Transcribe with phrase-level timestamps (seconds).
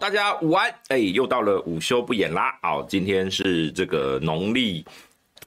[0.00, 2.58] 大家午安，哎，又到了午休不演啦。
[2.62, 4.84] 好，今天是这个农历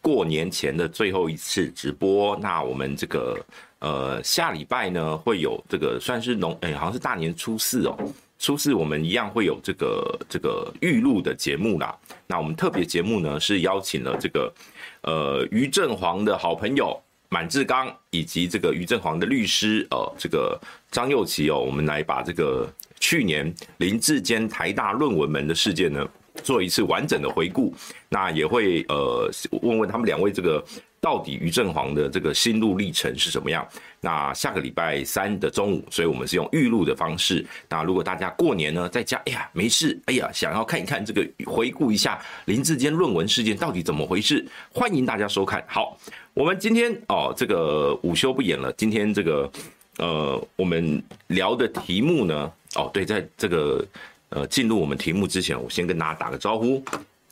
[0.01, 2.37] 过年前的最后一次直播。
[2.37, 3.37] 那我们这个
[3.79, 7.97] 呃下礼拜呢会有这个算是农哎，好像是大年初四哦。
[8.39, 11.95] 初四我们一样会有这个这个预录的节目啦。
[12.25, 14.53] 那我们特别节目呢是邀请了这个
[15.01, 22.67] 呃于正煌的好朋友满志刚，以及这个于正煌的律师呃这个张又棋哦，我们来把这个。
[22.99, 26.07] 去年林志坚台大论文门的事件呢，
[26.43, 27.73] 做一次完整的回顾，
[28.07, 29.29] 那也会呃
[29.61, 30.63] 问问他们两位这个
[31.01, 33.65] 到底于正煌的这个心路历程是什么样。
[34.01, 37.45] 那下个礼拜三的中午，所以我们是用预录的方式。
[37.67, 45.63] 那如果大家过年呢在家，哎呀没事，哎呀想要看一看这个回顾一下林志坚论文事件到底怎么回事，欢迎大家收看。
[45.67, 45.97] 好，
[46.33, 49.51] 我们今天哦这个午休不演了，今天这个
[49.97, 52.51] 呃我们聊的题目呢。
[52.75, 53.83] 哦，对，在这个
[54.29, 56.83] 呃进入我们题目之前，我先跟大家打个招呼，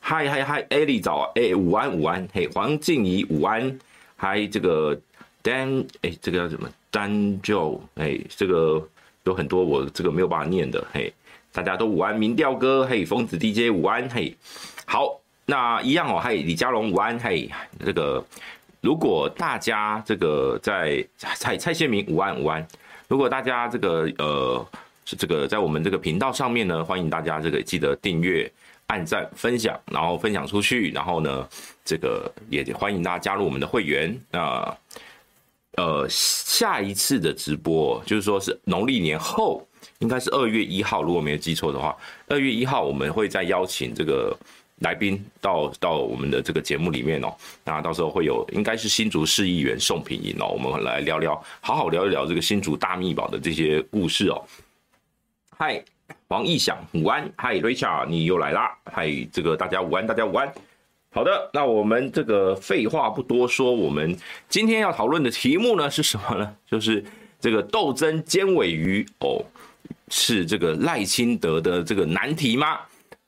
[0.02, 3.80] 嗨嗨嗨，艾莉早，哎，午安午安，嘿，黄静怡午安，
[4.16, 5.00] 嗨，这个
[5.44, 8.84] Dan，哎，这个叫什么？Dan Joe，哎，这个
[9.26, 11.14] 有很多我这个没有办法念的，嘿，
[11.52, 14.36] 大家都午安，民调哥，嘿，疯子 DJ 午安，嘿，
[14.88, 17.48] 好，那一样哦，嘿，李佳龙午安，嘿，
[17.86, 18.26] 这个
[18.82, 22.68] 如果大家这个在蔡蔡先明午安午安，
[23.08, 24.68] 如果大家这个呃。
[25.08, 28.52] 是这个在我们这个频道上面呢，欢迎大家这个记得订阅、
[28.88, 31.48] 按赞、分享，然后分享出去，然后呢，
[31.86, 34.14] 这个也欢迎大家加入我们的会员。
[34.30, 34.78] 那
[35.78, 39.66] 呃，下一次的直播就是说是农历年后，
[40.00, 41.96] 应该是二月一号，如果没有记错的话，
[42.28, 44.38] 二月一号我们会再邀请这个
[44.80, 47.34] 来宾到到我们的这个节目里面哦。
[47.64, 54.44] 那到时候会有应该是新竹市议员宋品莹哦，我们来聊聊，好好聊一聊这个新竹大秘宝的这些故事哦。
[55.60, 55.84] 嗨，
[56.28, 57.28] 黄义祥，午安。
[57.36, 58.78] 嗨，Richard，你又来啦。
[58.94, 60.54] 嗨，这个大家午安，大家午安。
[61.12, 64.16] 好的，那我们这个废话不多说，我们
[64.48, 66.56] 今天要讨论的题目呢是什么呢？
[66.70, 67.04] 就是
[67.40, 69.44] 这个斗争尖尾鱼哦，
[70.10, 72.78] 是这个赖清德的这个难题吗？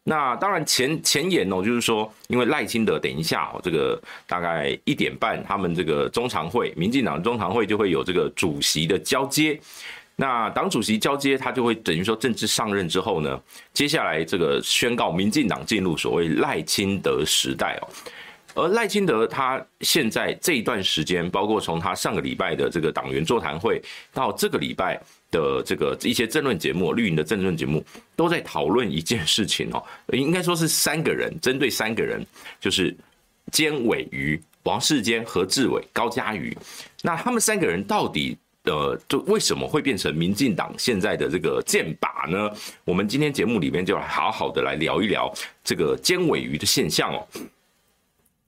[0.03, 9.59] 那当然前前言哦，就是说，因为赖清德等一下哦，这个大概一点半，他们这个中常会，民进党中常会就会有这个主席的交接。
[10.21, 13.41] 那党主席交接，他就会等于说正式上任之后呢，
[13.71, 17.87] 接下来这个宣告民进党进入所谓赖清德时代哦。
[18.53, 23.81] 而赖清德他现在这一段时间，包括从他上个礼拜的这个党员座谈会，
[24.13, 27.81] 到这个礼拜的这个一些政论节目、绿营的政论节目，
[28.17, 29.81] 都在讨论一件事情哦，
[30.11, 32.21] 应该说是三个人针对三个人，
[32.59, 32.93] 就是
[33.53, 36.57] 尖尾鱼王世坚、何志伟、高嘉瑜，
[37.01, 38.37] 那他们三个人到底？
[38.69, 42.49] 呃，就为什么会变成民进党现在的这个剑靶呢？
[42.85, 47.27] 我们今天节目里面就好好的来聊一聊这个尖尾鱼的现象哦。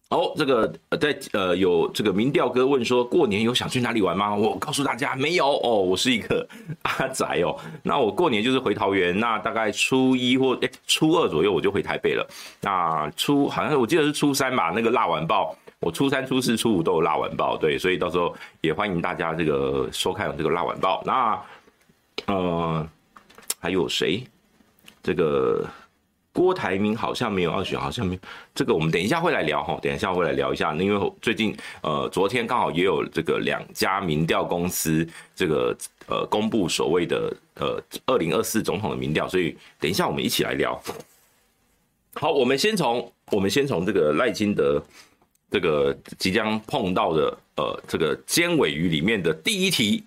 [0.09, 4.35] 哦，这个在呃有这个民调哥问说，过年有想去哪里玩吗？
[4.35, 6.45] 我告诉大家没有哦，我是一个
[6.81, 7.57] 阿宅哦。
[7.81, 12.27] 那我过年就是回桃园，那大概初一或诶初二左右我就回台北了。
[12.59, 15.55] 那初好像我记得是初三吧，那个辣完爆。
[15.81, 21.01] 我初三、初四、初五都有辣晚报，对，所以到时候也欢迎大家这个收看这个辣晚报。
[21.03, 21.41] 那
[22.27, 22.87] 呃，
[23.59, 24.23] 还有谁？
[25.01, 25.67] 这个
[26.31, 28.21] 郭台铭好像没有要选，好像没有。
[28.53, 30.71] 这个我们等一下会来聊哈，等一下会来聊一下。
[30.75, 35.75] 因为最近呃，昨天刚好也有这个两家民调公司这个
[36.05, 40.79] 呃公布所谓的呃二零二四总统的民调，所以等一下我们一起来聊。
[42.13, 44.79] 好，我们先从我们先从这个赖清德。
[45.51, 50.01] 这个即将碰到的呃，这个尖尾鱼里面的第一题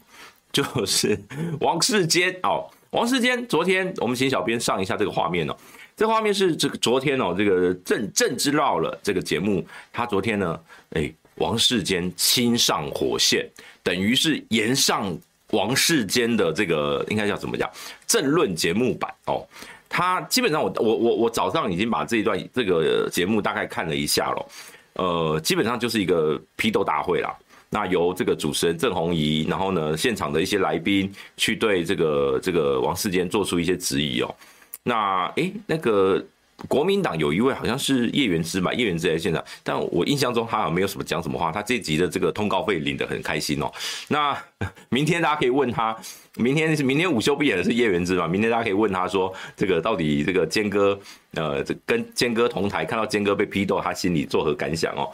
[0.51, 1.17] 就是
[1.61, 2.35] 王世坚。
[2.43, 5.55] 哦， 王世坚，昨天我们请小编上一下这个画面哦，
[5.95, 10.61] 这画面是这个昨天哦，这个政政治绕了这个节目，他昨天呢，
[10.91, 13.47] 哎，王世坚亲上火线，
[13.83, 15.15] 等于是延上
[15.51, 17.71] 王世坚的这个应该叫怎么讲
[18.07, 19.47] 政论节目版哦，
[19.89, 24.49] 他基本上我我我我早上已经把这一段这个节目大概看了一下了。
[24.95, 27.35] 呃，基本上就是一个批斗大会啦。
[27.71, 34.35] 那由这个主持人郑红怡，然后呢，现场的一些来宾去对这个这个王世坚做出一些质疑哦。
[34.83, 36.25] 那诶，那个。
[36.69, 43.71] 国民党有一位好像是叶元之吧，叶元之在现场，但我印象中他好像没有什么讲什么话，他这集的这个通告费领得很开心哦。
[44.09, 44.37] 那
[44.89, 45.97] 明天大家可以问他，
[46.37, 48.27] 明天是明天午休不演的是叶元之嘛？
[48.29, 50.99] 明天大家可以问他说，这个到底这个坚哥，
[51.33, 55.11] 呃，这跟坚哥同台，看到坚哥被批斗，他心里作何感想哦？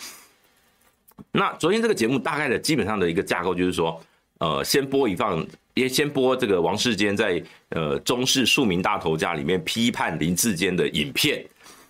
[1.33, 4.01] 那昨天这个节目大概的基本上的一个架构就是说，
[4.39, 5.47] 呃，先播一放。
[5.81, 11.43] 也先播这个王世坚在呃中视庶民大头家里面批判林志坚的影片，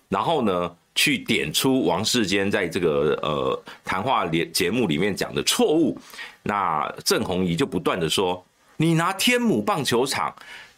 [0.09, 5.99] 然后呢去点出王世坚在这个呃谈话连节目里面讲的错误，
[6.45, 8.45] 那郑弘仪就不断的说，
[8.77, 10.33] 你拿天母棒球场。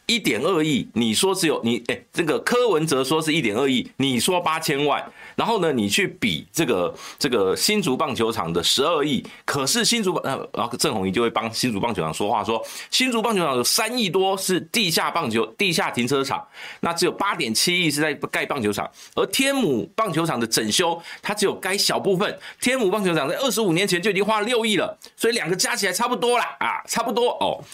[0.06, 5.02] 一点二亿，你说只有你哎、这个柯文哲说是一点二亿，你说八千万，
[5.36, 16.46] 然后呢，你去比这个这个新竹棒球场的十二亿，可是新竹呃，然后郑弘仪就会帮新竹棒球场说话说，说新竹棒球场有三亿多是地下棒球地下停车场，
[16.80, 27.64] 那只有八点七亿是在盖棒球场，而天母棒球场的整修，它只有该小部分，天母棒球场在二十五年前就已经花了六亿了，所以两个加起来差不多啦啊，差不多哦。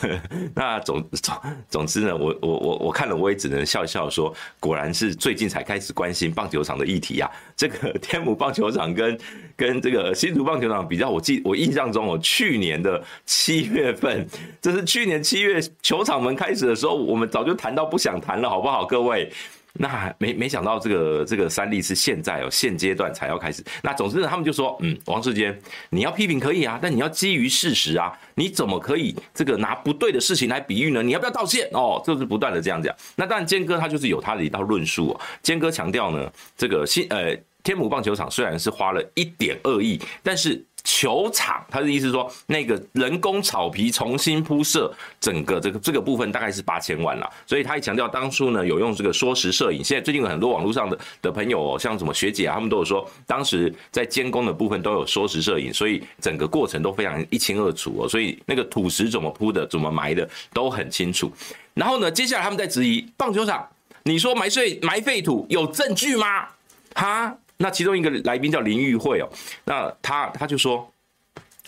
[0.54, 1.36] 那总总
[1.68, 7.30] 总之呢，我我我我看了，我也只能笑笑说，果然是最近才开始关心棒球场的议题啊。
[7.56, 9.18] 这个 天母棒球场跟
[9.56, 14.26] 跟这个新竹棒球场比较，我记我印象中我，去年的七月份，
[14.60, 19.30] 这是去年七月球场门开始的时候，我们早就谈到不想谈了，好不好，各位？
[19.74, 23.62] 那没没想到这个这个三立是现在哦，现阶段才要开始。
[23.82, 25.56] 那总之呢，他们就说，嗯，王世坚，
[25.90, 31.02] 你要批评可以啊，但你要基于事实啊，你怎么可以这个拿不对的事情来比喻呢？
[31.02, 32.02] 你要不要道歉哦？
[32.04, 32.94] 就是不断的这样讲。
[33.16, 35.20] 那当然，坚哥他就是有他的一套论述哦。
[35.42, 40.64] 坚哥强调呢，这个新呃天母棒球场虽然是花了一点二亿，但是。
[40.90, 44.90] 球场，他的意思是说，那个人工草皮重新铺设，
[45.20, 47.30] 整个这个这个部分大概是八千万了。
[47.46, 49.84] 所以他也强调，当初呢有用这个缩时摄影。
[49.84, 58.08] 现在最近有很多网络上的的朋友，哦，像什么学姐啊，他们都有说，当时在监工的部分都有缩时摄影，所以整个过程都非常一清二楚哦。
[58.08, 61.30] 所以那个土石怎么铺的，怎么埋的都很清楚。
[61.74, 63.68] 然后呢，接下来他们在质疑棒球场，
[64.04, 66.48] 你说埋碎埋废土有证据吗？
[66.94, 67.36] 哈？
[67.60, 69.28] 那其中一个来宾叫林玉慧哦，
[69.64, 70.88] 那他他就说，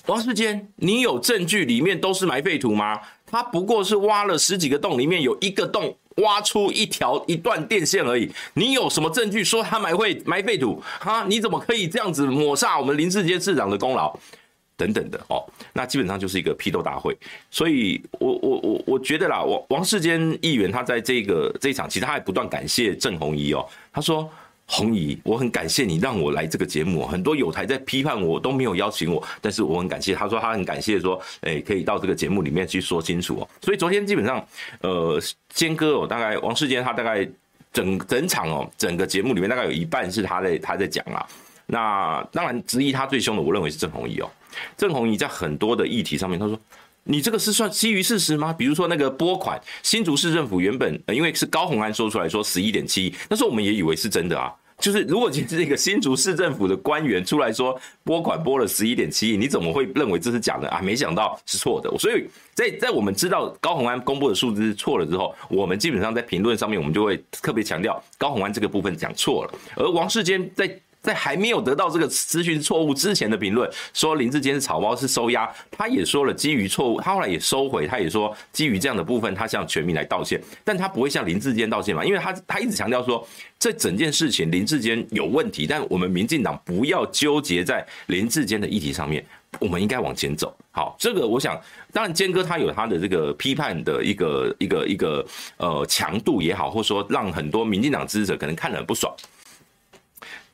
[0.06, 3.00] 王世坚，你有证据里面都是埋废土吗？
[3.26, 8.30] 他不过是挖了十几个洞，里面有一个洞挖出一条一段电线而已。
[8.54, 10.80] 你有什么证据说他埋会埋废土？
[11.00, 14.16] 哈，你怎么可以这样子抹煞我们林世坚市长的功劳？
[14.76, 17.16] 等等的哦，那基本上就是一个批斗大会。
[17.50, 24.30] 所以我我我我觉得啦，王王世坚议员他在这个这一场，其实他还不断感谢郑弘仪哦，他说。
[24.72, 27.04] 洪仪，我很感谢你让我来这个节目。
[27.04, 30.14] 很多友台在批判我，都没有邀请我，但是我很感谢。
[30.14, 33.48] 他说他很感谢，说，哎，可以到这个节目里面去说清楚哦。
[33.60, 34.46] 所以昨天基本上，
[34.80, 35.20] 呃，
[35.52, 37.28] 坚哥哦，大概王世坚他大概
[37.72, 41.26] 整整场哦，整个节目里面大概有一半是他在他在讲啊。
[41.66, 44.30] 那当然质疑他最凶的，我认为是郑弘仪哦。
[44.76, 46.56] 郑弘仪在很多的议题上面，他说。
[47.02, 48.52] 你这个是算基于事实吗？
[48.52, 54.54] 比如说那个拨款，新竹市政府原本因为是高虹安说出来说十一点七亿，那时候我们也以为是真的啊。
[54.80, 60.80] 就是如果你是这个新竹市政府的官员出来说拨款拨了十一点七亿，你怎么会认为这是假的啊？
[60.80, 61.90] 没想到是错的。
[61.98, 70.80] 所以在在我们知道高虹安公布的数字是错了之后，我们基本上在评论上面我们就会特别强调高虹安这个部分讲错了，而王世坚在。
[71.02, 83.26] 在还没有得到这个资讯错误之前的评论，说林志坚是草包是收押，他也说了基于错误，他后来也收回，他也说基于这样的部分，他向全民来道歉，但他不会向林志坚道歉嘛，因为他他一直强调说，
[83.58, 89.24] 这整件事情林志坚有问题，但我们民进党不要纠结在林志坚的议题上面，
[89.58, 90.54] 我们应该往前走。
[90.70, 91.58] 好，这个我想，
[91.92, 95.26] 当然坚哥他有他的这个批判的一个一个一个
[95.56, 99.10] 呃强度也好，或者说让很多民进党支持者可能看得很不爽。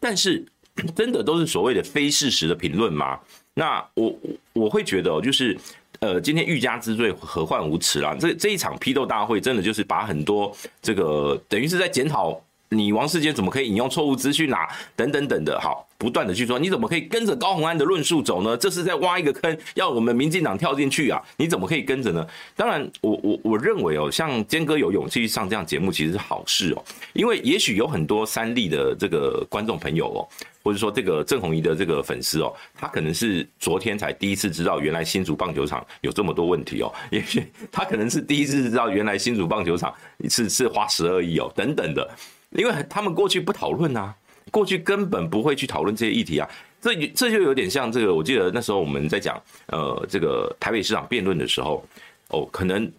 [0.06, 0.40] 但是，
[0.94, 3.18] 真的都是所谓的非事实的评论吗？
[3.54, 4.16] 那我
[4.52, 5.58] 我会觉得，就是
[5.98, 8.16] 呃，今天欲加之罪，何患无辞啦。
[8.20, 12.40] 这这一场批斗大会，真的就是把很多这个等于是在检讨。
[12.68, 14.68] 你王世坚怎么可以引用错误资讯啊？
[14.96, 18.56] 等等等的，好，不断的去说，你怎么可以跟着高虹安的论述走呢？
[18.56, 21.22] 这是在挖一个坑，要我们民进党跳进去啊？
[21.36, 22.26] 你怎么可以跟着呢？
[22.56, 30.28] 当然，我我我认为哦，像坚哥有勇气上这样节目，其实是好事哦，因为也许有很多三立的这个观众朋友哦，
[30.64, 39.94] 或者说这个郑弘仪的这个粉丝哦，他可能是昨天才第一次知道原来新竹棒球场有这么多问题哦，也许他可能是第一次知道原来新竹棒球场
[40.28, 42.10] 是是花十二亿哦，等等的。
[42.56, 44.14] 因为他们过去不讨论啊，
[44.50, 46.48] 过去根本不会去讨论这些议题啊，
[46.80, 48.14] 这这就有点像这个。
[48.14, 51.84] 我记得那时候我们在讲呃这个台北市长辩论的时候，
[52.28, 52.90] 哦，可能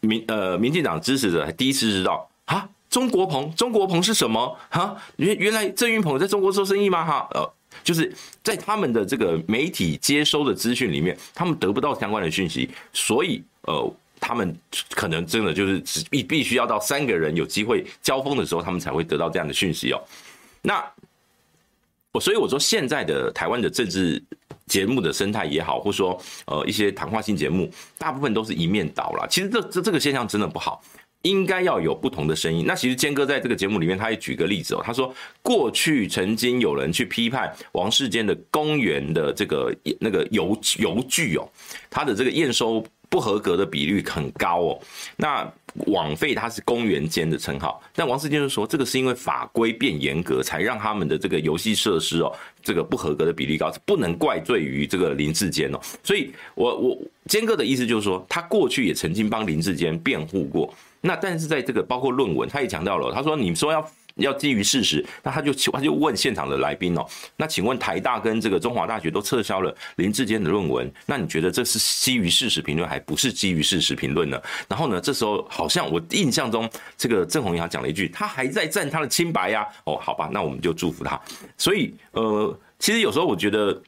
[0.00, 4.96] 民呃民进党支持者还第一次知道啊，中国鹏，中国鹏是什么哈？
[5.16, 7.04] 原原来郑云鹏在中国做生意吗？
[7.04, 7.52] 哈，呃，
[7.84, 13.94] 就是在他们的这个媒体接收的资讯里面，他们得不到相关的讯息，所以呃。
[14.20, 14.56] 他们
[14.90, 20.02] 可能真的就是只必必须要到三个人有机会交锋的时候，他们才会得到这样的讯息哦。
[20.62, 20.84] 那
[22.12, 24.22] 我所以我说，现在的台湾的政治
[24.66, 29.26] 节目的生态也好，或说呃一些谈话性节目，大部分都是一面倒啦。
[29.28, 30.82] 其实这这这个现象真的不好。
[31.22, 32.64] 应该要有不同的声音。
[32.64, 41.48] 那其实坚哥在这个节目里面，他也举个例子哦，他说过去曾经有人去批判王世坚的公园的这个那个游游具哦，
[41.90, 42.84] 他的这个验收
[43.16, 44.78] 不合格的比率很高哦。
[45.16, 45.50] 那
[45.86, 52.30] 网费它是公园间的称号，但王世坚就说这个是因为法规变严格，才让他们的这个游戏设施哦，
[52.62, 55.80] 这个不合格的比例高，不能怪罪于这个林志坚哦。
[56.02, 60.74] 所以我我坚哥的意思就是说，他过去也曾经帮林志坚辩护过。
[61.00, 67.06] 那但是在这个包括论文，他也强调了，他说你说要要基于事实，那他就他就问现场的来宾哦，
[67.36, 74.40] 那请问台大跟这个中华大学都撤销了林志坚的论文，那你觉得这是基于事实评论，还不是基于事实评论呢？
[74.68, 81.20] 然后呢，这时候好像我印象中这个郑弘仪讲了一句，他还在赞他的清白呀，哦，好吧，那我们就祝福他。
[81.56, 83.82] 所以呃，其实有时候我觉得，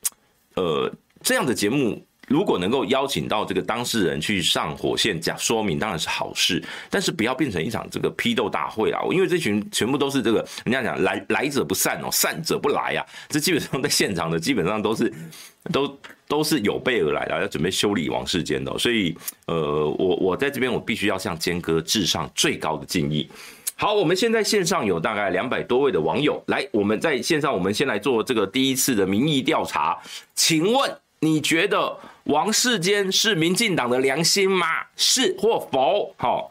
[0.55, 0.93] 呃，
[1.23, 2.05] 这样的节目。
[2.29, 9.01] 如果能够邀请到这个当事人去上火线讲说明，当然是好事，但是不要变成一场这个批斗大会啊！
[9.11, 13.05] 因为这群全部都是这个人家讲来来者不善哦，善者不来啊！
[13.29, 15.13] 这基本上在现场的基本上都是
[15.73, 19.17] 都都是有备而来的，要准备修理王世坚的，所以
[19.47, 23.27] 呃，我我在这边我必须要向坚哥致上最高的敬意。
[23.75, 29.97] 好，我们现在线上有大概两百多位的网友，来，我们在线上，我们先来做这个第一次的民意调查，
[30.35, 31.97] 请问你觉得？
[32.29, 34.67] 王世坚是民进党的良心吗？
[34.97, 36.15] 是或否？
[36.19, 36.51] 好，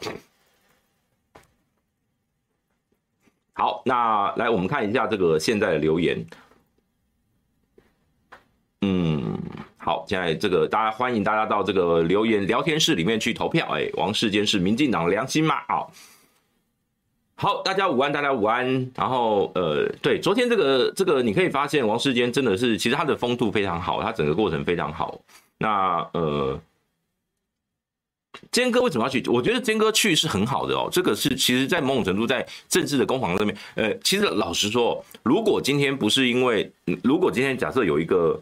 [3.52, 6.26] 好，那来我们看一下这个现在的留言。
[8.80, 9.38] 嗯，
[9.76, 13.64] 好，现在这个大家欢迎大家到这个留言聊天室里面去投票。
[13.70, 15.62] 哎，王世坚是民进党的良心吗？
[15.68, 15.92] 好。
[17.36, 18.90] 好，大家午安，大家午安。
[18.96, 25.20] 然后，呃，对，昨天这个这个，你可以发现王世坚真的是，其实他的风度非常好，他整个过程非常好。
[25.58, 26.60] 那呃，
[28.50, 29.22] 坚哥为什么要去？
[29.28, 30.88] 我觉得坚哥去是很好的哦。
[30.90, 36.70] 这个是其实，在某种程度，在政治的攻防上面，呃，其实老实说，如果今天不是因为，
[37.02, 38.40] 如果今天假设有一个。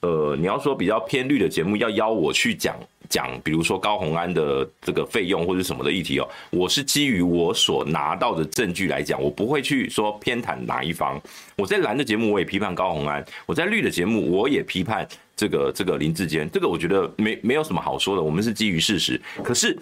[0.00, 2.76] 呃，你要说比较偏绿的节目要邀我去讲
[3.08, 11.18] 讲，比如说高虹安的这个费用或者什么的议题哦，我是基于我所拿到的证据来讲，我不会去说偏袒哪一方。
[11.56, 19.20] 我在蓝的节目我也批判高虹安，我在绿的节目我也批判这个这个林志坚，这个我觉得没没有什么好说的，我们是基于事实。
[19.42, 19.78] 可是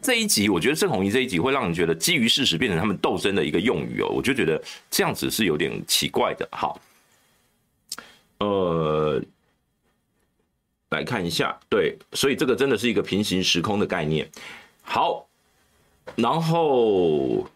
[0.00, 6.48] 这一集，我觉得郑弘仪这一集会让人觉得基于事实变成他们斗争的一个用语哦，我就觉得这样子是有点奇怪的。
[6.50, 6.80] 好，
[8.38, 9.22] 呃。
[10.90, 14.28] 来看一下，对，所以这个真的是一个平行时空的概念。
[14.82, 15.26] 好，
[16.16, 17.48] 然后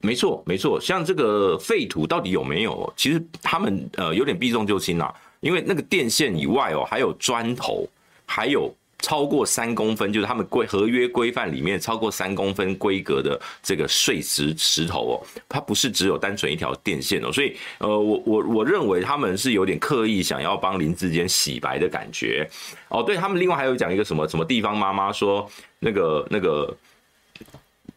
[0.00, 2.92] 没错没错，像这个废土到底有没有？
[2.96, 7.88] 其实他们呃有点避重就轻啦，因为那个电线以外哦，还有砖头，
[8.26, 8.72] 还有。
[9.00, 15.14] 超过三公分，就是他们规合约规范里面超过三公分规格的这个碎石石头哦，
[15.48, 22.50] 它不是只有单纯一条电线哦，所以呃，我我我认为他们是有点刻意想要帮林志坚洗白的感觉
[22.88, 23.00] 哦。
[23.00, 26.76] 对，他们另外还有讲一个什么什么地方妈妈说那个那个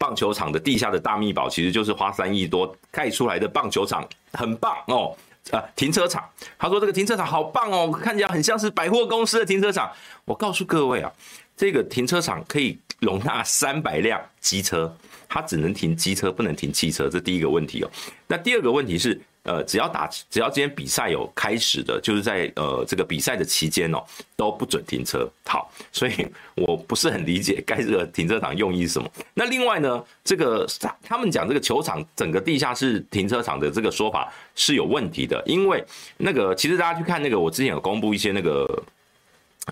[0.02, 4.04] 棒球场的地下的大秘宝，其实就是花三亿多盖出来的棒球场，
[4.34, 5.16] 很棒哦。
[5.52, 6.28] 呃，停车场，
[6.58, 9.92] 他说这个停车场好棒哦，看起来很像是百货公司的停车场。
[10.26, 11.12] 我告诉各位啊，
[11.56, 14.92] 这个停车场可以容纳三百辆机车，
[15.30, 17.92] 它只能停机车，不能停汽车，这第一个问题哦。
[18.26, 19.22] 那第二个问题是。
[19.44, 24.04] 呃，只要打，只要今天比赛有开始的，就是在呃这个比赛的期间哦，
[24.36, 25.28] 都不准停车。
[25.44, 29.12] 好，所以我不是很理解该这个停车场用意是什么。
[29.34, 30.68] 那另外呢，这个
[31.04, 35.84] 他们讲这个球场整个地下室停车场的这个说法是有问题的，因为
[36.18, 38.84] 那个其实大家去看那个，我之前有公布一些那个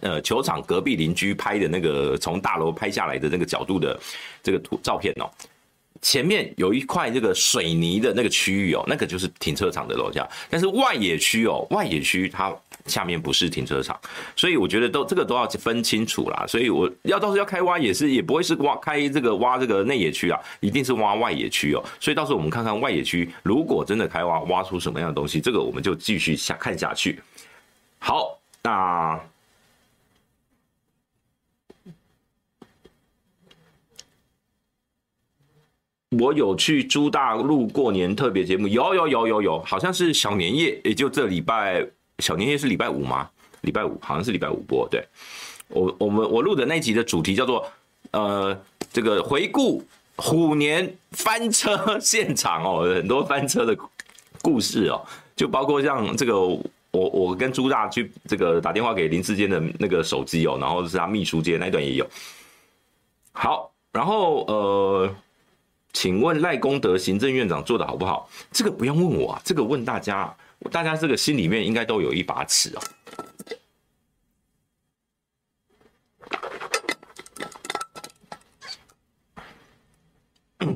[0.02, 4.00] 呃球场隔壁邻居拍的那个从大楼拍下来的那个角度的
[4.42, 5.30] 这个图照片哦。
[6.01, 10.27] 前面有一块这个水泥的那个区域哦，那个就是停车场的楼下。
[10.50, 14.00] 但是外野区哦，外野区它下面不是停车场，
[14.36, 16.46] 所以我觉得都这个都要分清楚啦。
[16.48, 21.84] 所以我要到时候要开挖也是也不会是挖开这个挖这个内野区啊，一定是挖外野区哦。
[22.00, 27.20] 所以到时候我们看看外野区，如果真的开挖挖出什么样的东西，这个我们就继续下看下去。
[28.00, 29.20] 好，那。
[36.18, 41.86] 我有去朱大陆过年特别节目，有有有有有，好像是小年夜，也就这礼拜，
[42.18, 43.30] 小年夜是礼拜五吗？
[43.62, 45.06] 礼拜五好像是礼拜五播，对，
[45.68, 47.63] 我我们我录的那集的主题叫做
[48.12, 48.58] 呃，
[48.92, 49.84] 这个回顾
[50.16, 53.78] 虎年翻车现场哦，很多翻车的
[54.42, 62.08] 故事哦，就包括像这个，我我跟朱大去这个打电话给林志坚的那个手机哦，然后是他秘书接那段也有。
[63.32, 65.16] 好，然后呃，
[65.91, 68.29] 请问赖功德行政院长做的好不好？
[68.51, 70.38] 这个不用问我啊，这个问大家，
[70.72, 72.81] 大家这个心里面应该都有一把尺哦。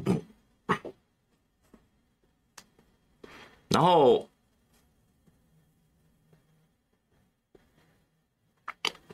[3.69, 4.29] 然后，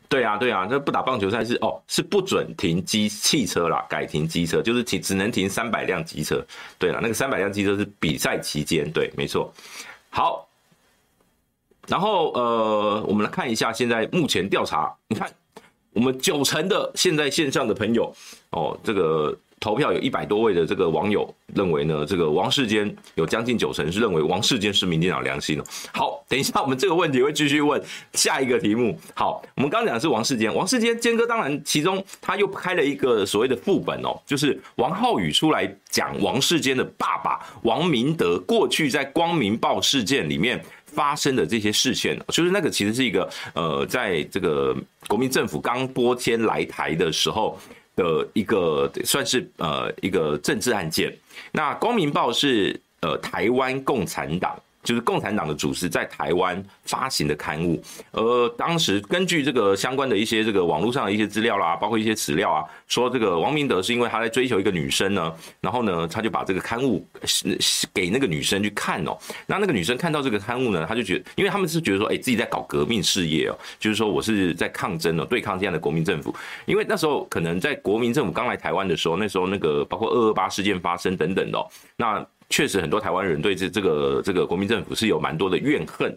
[0.10, 6.44] 对啊，对啊，那不打棒球赛是哦，是不准停机汽车啦，改停机车，就是停只能停三百辆机车。
[6.80, 9.54] 对了，那个三百辆机车是比赛期间，对，没错。
[10.10, 10.50] 好，
[11.88, 15.32] 然后呃，我们来看一下现在目前调查，你看
[15.94, 18.14] 我们九成的现在线上的朋友
[18.50, 19.38] 哦，这个。
[19.60, 25.64] 投票有一百多位的这个网友认为呢，这个王世坚有将近九成是认为王世坚是民进党良心哦。
[25.92, 27.82] 好，等一下我们这个问题会继续问
[28.14, 28.98] 下一个题目。
[29.14, 44.76] 好，我们刚讲的是王世坚，王世坚坚哥当然其中他又开了一个所谓的副本哦，就是王浩宇出来讲王世坚的爸爸王明德过去在光明报事件里面发生的这些事件，就是那个其实是一个呃，在这个
[45.08, 47.60] 国民政府刚播迁来台的时候。
[48.00, 51.14] 的一个算是呃一个政治案件，
[51.52, 54.58] 那光明报是呃台湾共产党。
[54.82, 67.06] 就是共产党的组织在台湾发行的刊物，而当时根据这个相关的一些这个网络上的一些资料啦，包括一些史料啊，说这个王明德是因为他在追求一个女生呢，然后呢，他就把这个刊物
[67.94, 76.34] 给那个女生去看哦，那那个女生看到这个刊物呢，他就觉得，因为他们是觉得说，哎，自己在搞革命事业哦，就是说我是在抗争哦，对抗这样的国民政府，
[76.66, 82.26] 因为那时候可能在国民政府刚来台湾的时候，那时候那个包括二二八事件发生等等的哦，那。
[82.50, 86.16] 确实，很多台湾人对这这个这个国民政府是有蛮多的怨恨。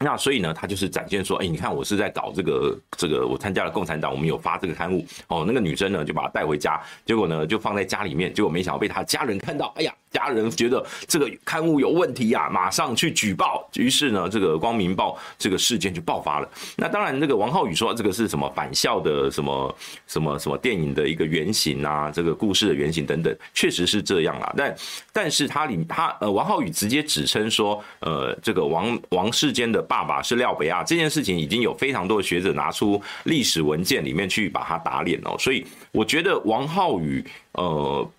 [0.00, 5.44] 那所以呢，他就是展现说，哎，你看我是在搞这个这个，我参加了共产党，我们有发这个刊物哦。
[5.44, 9.92] 那个女生呢，就把它带回家，结果呢，就放在家里面，结果没想到被他家人看到，哎呀。
[10.10, 13.68] 家人觉得这个刊物有问题啊，马上去举报。
[13.74, 16.48] 于是呢，这个光明报这个事件就爆发了。
[16.76, 24.52] 那当然，这个王浩宇说这个是什么返校的什么什么什么电影的一个原型啊，这个故事的原型等等，确实是这样啊。
[24.56, 24.76] 但
[25.12, 35.36] 但是他里他呃，王浩宇直接指称说，呃，这个王王世坚的爸爸是廖北亚这件事情，已经有非常多的学者拿出历史文件里面去把他打脸哦。
[35.38, 38.10] 所以我觉得王浩宇呃。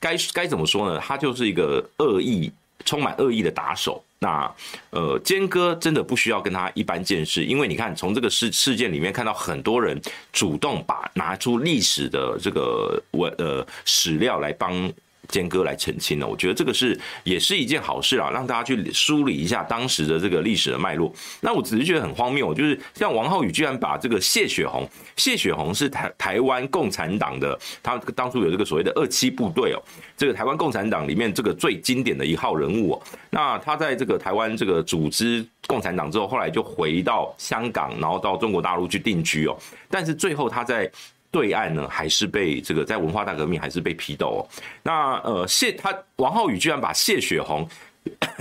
[0.00, 0.98] 该该怎么说呢？
[0.98, 2.50] 他就是一个恶意、
[2.84, 4.02] 充满恶意的打手。
[4.18, 4.52] 那
[4.90, 10.00] 呃，坚哥真的不需要跟他一般见识，因为你看，从这个事事件里面看到很多人
[10.32, 14.92] 主动把拿出历史的这个文呃史料来帮。
[15.30, 21.12] 坚哥来澄清了，我觉得这个是也是一件好事啊，让大家去梳理一下当时的这个历史的脉络。
[21.40, 29.80] 那我只是觉得很荒谬，就是像王浩宇居然把这个谢雪红，谢雪红是台台湾共产党的，他当初有这个所谓的二七部队哦，
[30.16, 33.02] 这个台湾共产党里面这个最经典的一号人物哦。
[33.30, 39.56] 那他在这个台湾这个组织共产党之后，后来就回到香港，然后到中国大陆去定居哦。
[39.88, 40.90] 但是最后他在。
[41.30, 44.40] 对岸呢，还是被这个在文化大革命还是被批斗哦。
[44.82, 47.68] 那呃谢他王浩宇居然把谢雪红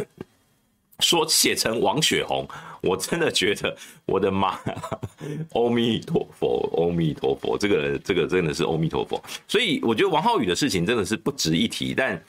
[0.99, 2.47] 说写成王雪红，
[2.82, 3.75] 我真的觉得
[4.06, 4.75] 我的妈呀！
[5.54, 9.23] 阿弥陀佛，阿弥陀佛，这个这个真的是阿弥陀佛。
[9.47, 12.21] 所以我觉得王浩宇的事情真的是不值一提，但。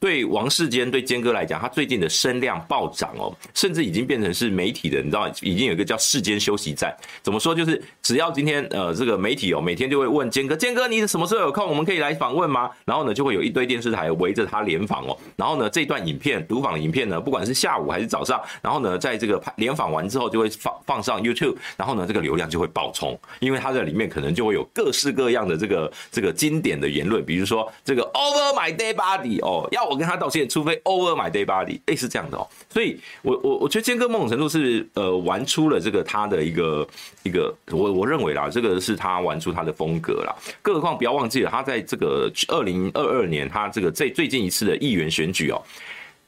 [0.00, 6.96] 对王世坚，对坚哥来讲，他最近的声量暴涨哦，甚至已经变成是媒体的，你知道，已经有一个叫世间休息站。
[7.20, 7.52] 怎么说？
[7.52, 11.66] 就是只要今天呃这个媒体哦，每天就会问坚哥，坚哥你什么时候有空？
[11.66, 12.70] 我们可以来访问吗？
[12.84, 15.18] 然后呢，就会有一堆电视台围着他联访哦。
[15.34, 29.87] 然后呢，这段影片读访的影片呢，不管是下午还是早上，然后呢，在这个联访完之后，就会放放上 YouTube，然后呢，这个流量就会爆冲，因为他在里面可能就会有各式各样的这个这个经典的言论，比如说这个 Over my dead body 哦，要。
[29.88, 32.46] 我跟他道歉，除非偶尔买 Day body，类似这样的哦。
[32.68, 36.86] 所以我，我我我觉得坚哥某种程度是呃玩出了这个他的一个
[37.22, 40.34] 一个，我我认为啦，这个是他玩出他的风格啦。
[40.62, 45.62] 更何况不要忘记了，他在这个二零二二年，他这个最最近一次的议员选举哦。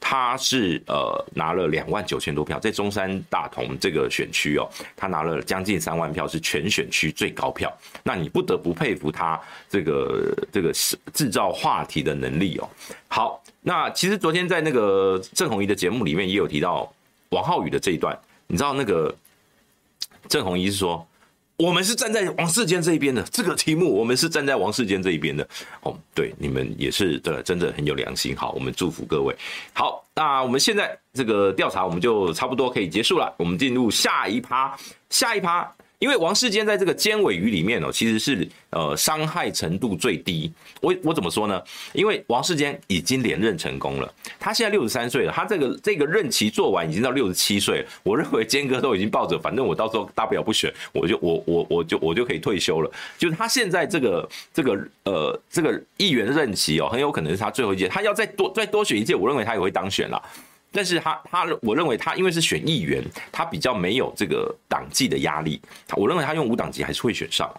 [0.03, 7.71] 他是呃拿了两万九千多票，在中山大同这个选区哦，他拿了将近三万票，是全选区最高票。
[8.03, 10.73] 那你不得不佩服他这个这个
[11.13, 12.67] 制造话题的能力哦。
[13.07, 16.91] 好，那其实昨天在那个郑弘仪的节目里面也有提到
[17.29, 19.15] 王浩宇的这一段，你知道那个
[20.27, 21.07] 郑弘仪是说。
[21.61, 23.21] 我们是站在王世坚这一边的。
[23.31, 25.47] 这个题目，我们是站在王世坚这一边的。
[25.81, 28.35] 哦，对，你们也是的，真的很有良心。
[28.35, 29.35] 好，我们祝福各位。
[29.71, 33.31] 好，那我们现在这个调查，我们就差不多可以结束了。
[33.37, 34.75] 我们进入下一趴，
[35.11, 35.71] 下一趴。
[36.01, 40.51] 因为王世坚在这个尖尾鱼里面哦，其实是呃伤害程度最低。
[40.81, 41.61] 我我怎么说呢？
[41.93, 47.85] 因为王世坚已经连任成功了，他现在六十三岁了，他这个这个任期做完已经到六十七岁了。
[48.01, 52.91] 我认为坚哥都已经抱着，反正我到时候大不了不选，我就我我我就我就可以退休了。
[53.19, 60.19] 就是他现在这个这个呃这个议员任期哦，很有可能是他最后一届，他要再多再多选一届，我认为他也会当选了。
[60.71, 65.61] 但是他他我认为他因为是选议员，他比较没有这个党纪的压力，
[65.97, 67.51] 我认为他用无党籍还是会选上。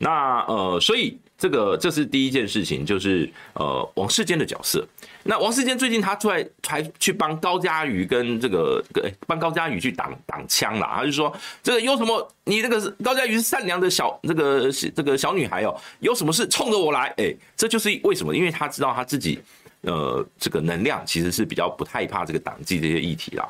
[0.00, 4.86] 那呃，所以这个这是第一件事情，就是呃王世坚的角色。
[5.24, 8.82] 那王世坚最近他出来还去帮高嘉瑜跟这个
[9.26, 19.40] 帮高嘉瑜去挡挡枪了，他就说这个有什么你这个高嘉瑜是善良的小这个这个小女孩哦，有什么事冲着我来，哎，这就是为什么，因为他知道他自己。
[19.82, 23.48] 呃，这个能量其实是比较不太怕这个党纪这些议题啦。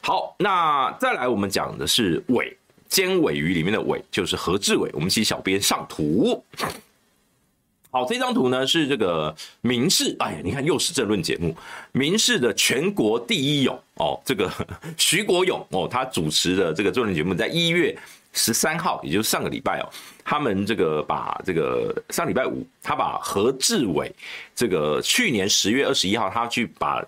[0.00, 2.56] 好，那再来我们讲的是尾
[2.88, 4.90] 尖尾鱼里面的尾，就是何志伟。
[4.92, 6.42] 我们请小编上图。
[7.90, 11.56] 好，这张图呢是这个民视，哎呀，你看又是政论节目，
[11.92, 14.50] 民视的全国第一勇哦，这个
[14.96, 17.96] 徐国勇哦，他主持的这个政论节目，在一月。
[18.38, 19.88] 十三号，也就是上个礼拜哦，
[20.26, 24.12] 他们这个把这个上礼拜五，他把何志伟
[24.54, 27.02] 这个去年十月二十一号，他去把。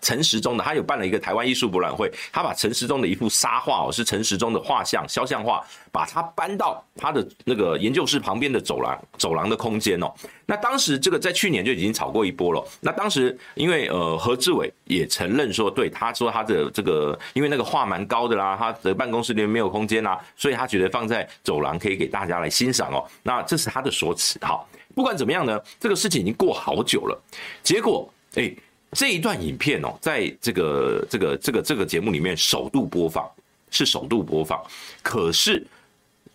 [0.00, 10.12] 陈时中的他有办了一个台湾艺术博览会，他把陈时中的一幅沙画哦，是陈时中的画像肖像画，把它搬到他的那个研究室旁边的走廊走廊的空间哦。
[10.44, 12.64] 那当时这个在去年就已经炒过一波了。
[12.80, 23.04] 那当时因为呃何志伟也承认说，对他说他的这个因为那个画蛮高的啦，他的办公室里面没有空间啦，所以他觉得放在走廊可以给大家来欣赏哦。
[23.22, 24.38] 那这是他的说辞。
[24.42, 27.22] 好，不管怎么样呢，这个事情已经过好久了，
[27.62, 28.52] 结果哎。
[28.92, 33.28] 这一段影片哦，在这个这个这个这个节目里面首度播放，
[33.70, 34.62] 是首度播放。
[35.02, 35.66] 可是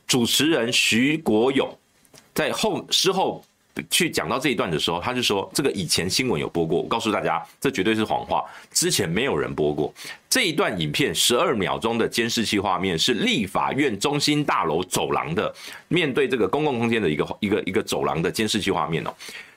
[0.06, 1.68] 主持人徐国勇
[2.36, 3.44] 在后事后
[3.90, 8.44] 去讲到这一段的时候，他就说：“这个以前新闻有播过，我告诉大家，这绝对是谎话。
[8.70, 9.92] 之前没有人播过
[10.30, 15.52] 这一段影片，十二秒钟的监视器画面是立法院中心大楼走廊的，
[15.88, 19.14] 面对这个公共空间的一个一个一个走廊的监视器画面哦，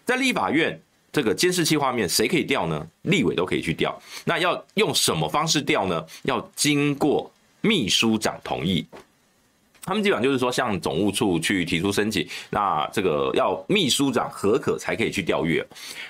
[0.07, 0.81] 在立法院。”
[1.15, 2.85] 这个监视器画面谁可以调呢？
[3.03, 3.97] 立委都可以去调。
[4.25, 6.05] 那要用什么方式调呢？
[6.25, 8.85] 要经过秘书长同意。
[9.87, 15.65] 他们基本上就是说，向总务处去提出申请，那这个要秘书长核可才可以去调阅。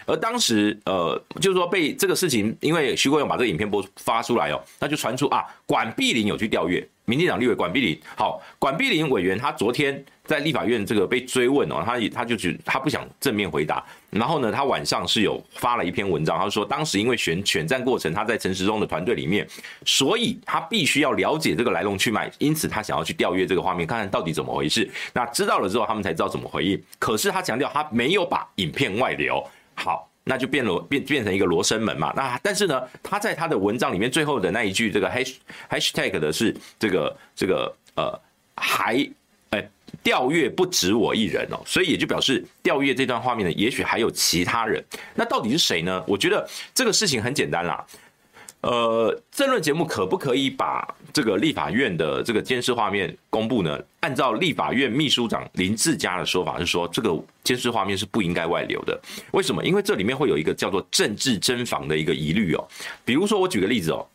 [0.07, 6.89] 而当时，呃，就是说被这个事情，因为徐国勇把这个影片播发出来哦，那就传出啊，管碧玲有去调阅。
[7.07, 19.47] 民进党立委管碧玲，好，管碧玲委员他昨天在立法院这个被追问哦，他也他就去他不想正面回答，然后呢，他晚上是有发了一篇文章，他说当时因为选选战过程他在陈时中的团队里面，
[19.85, 24.91] 所以他必须要了解这个来龙去脉，因此他想要去调阅这个画面，看看到底怎么回事。
[25.13, 26.83] 那知道了之后，他们才知道怎么回应。
[26.99, 30.09] 可是他强调他没有把影片外流，好。
[30.25, 32.13] 那就变了，变变成一个罗生门嘛。
[32.17, 35.35] 那但是呢，他在他的文章里面最后的那一句，这个 hash
[35.71, 38.19] hashtag 的是这个这个呃
[38.57, 39.07] 还
[39.51, 39.69] 哎
[40.03, 44.83] 调阅不止我一人哦，所以也就表示调阅这段画面呢，也许还有其他人。
[45.15, 46.03] 那到底是谁呢？
[46.07, 47.85] 我觉得这个事情很简单啦。
[48.65, 53.79] 呃，政论节目可不可以把这个立法院的这个监视画面公布呢？
[54.01, 58.99] 按照立法院秘书长林志嘉的说法是说，这个监视画面是不应该外流的。
[59.33, 59.63] 为什么？
[59.63, 62.67] 因为这里面会有一个叫做政治侦防的一个疑虑哦。
[63.05, 64.07] 比如说，我举个例子哦，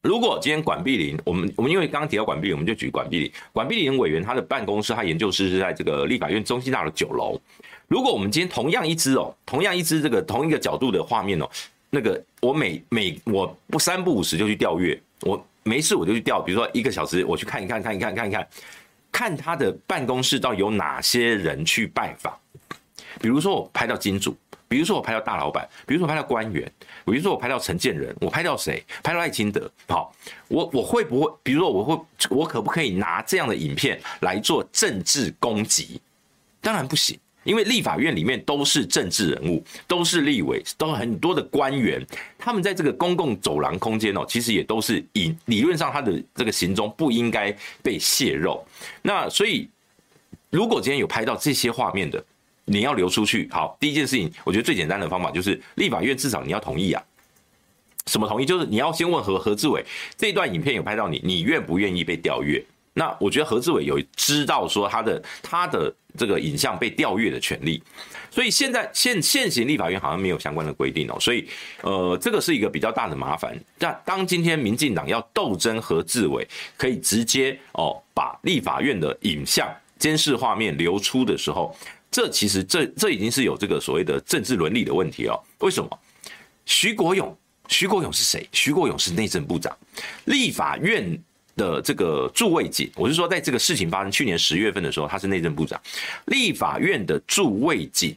[0.00, 3.30] 如果今天管碧玲，我们我们因为刚提到管碧林，我们就举管碧玲。
[3.52, 7.38] 管碧玲委员他的办公室、他研究室是在这个立法院中心大楼九楼。
[7.86, 11.46] 如果我们今天同样一支哦，同样一支这个同一个角度的画面哦。
[11.90, 18.48] 那个我每每我不三不五时就去调阅，我没事我就去调，比如说一个小时我去看一看看一看看一看，
[19.12, 22.36] 看他的办公室到底有哪些人去拜访，
[23.20, 24.36] 比如说我拍到金主，
[24.68, 26.70] 比如说我拍到大老板，比如说拍到官员，
[27.04, 28.84] 比如说我拍到陈建仁，我拍到谁？
[29.02, 29.70] 拍到赖清德。
[29.88, 30.14] 好，
[30.48, 31.32] 我我会不会？
[31.42, 36.00] 比如说我会，我可不可以拿这样的影片来做政治攻击？
[36.60, 37.18] 当然不行。
[37.46, 42.04] 因为立法院里面都是政治人物，都是立委，都很多的官员，
[42.36, 48.62] 他们在这个公共走廊空间哦，其实也都是以理论上他的这个行踪不应该被泄露。
[49.00, 49.68] 那所以，
[50.50, 52.22] 如果今天有拍到这些画面的，
[52.64, 57.02] 你要流出去，好，第一件事情，我觉得最简单的方法就是立法院至少你要同意啊。
[58.06, 58.46] 什么同意？
[58.46, 59.84] 就是你要先问何何志伟，
[60.16, 62.64] 这段影片有拍到你，你愿不愿意被调阅？
[62.98, 67.82] 那我觉得何志伟有知道说他的他的这个影像被调阅的权利，
[68.30, 71.46] 所以现在现现行立法院好像没有相关的规定哦，所以
[71.82, 73.54] 呃这个是一个比较大的麻烦。
[73.76, 81.76] 但当今天民进党要斗争何志伟，可以直接哦把立法院的影像监视画面流出的时候，
[82.10, 85.38] 这其实这这已经是有这个所谓的政治伦理的问题哦。
[85.58, 85.98] 为什么？
[86.64, 87.36] 徐国勇，
[87.68, 88.48] 徐国勇是谁？
[88.52, 89.76] 徐国勇是内政部长，
[90.24, 91.22] 立法院。
[91.56, 95.80] 的这个驻卫警，我是说，在这个事情发生去年十月份的时候，他是内政部长，
[96.26, 98.14] 立法院的驻卫警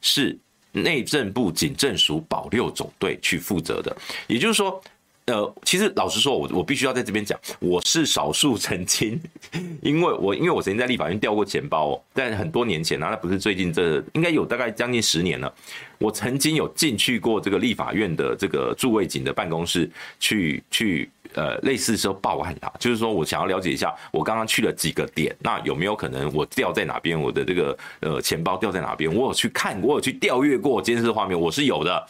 [0.00, 0.36] 是
[0.72, 3.94] 内政部警政署保六总队去负责的，
[4.26, 4.82] 也就是说。
[5.30, 9.20] 呃，其实老实说，我我必须要在这边讲，我是少数曾经，
[9.82, 15.54] 因为我因为我曾经在立法院调过钱包哦，但很多年前啊，那不是最近这应该有大概将近十年了，
[15.98, 32.06] 我曾经有进去过这个立法院的这个驻卫警的办公室去去呃类似说报案啊，就是说我想要了解一下，我刚刚去了几个点，那有没有可能我掉在哪边，我的这个呃钱包掉在哪边，我有去看，我有去调阅过监视画面，我是有的，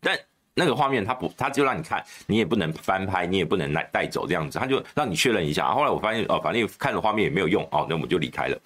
[0.00, 0.18] 但。
[0.58, 5.70] 那个画面他不，他就让你看，你也不能翻拍，你也不能带带走这样子，他就让你确认一下。
[5.70, 8.58] 后来我发现哦，反正看了画面也没有用哦，那我们就离开了。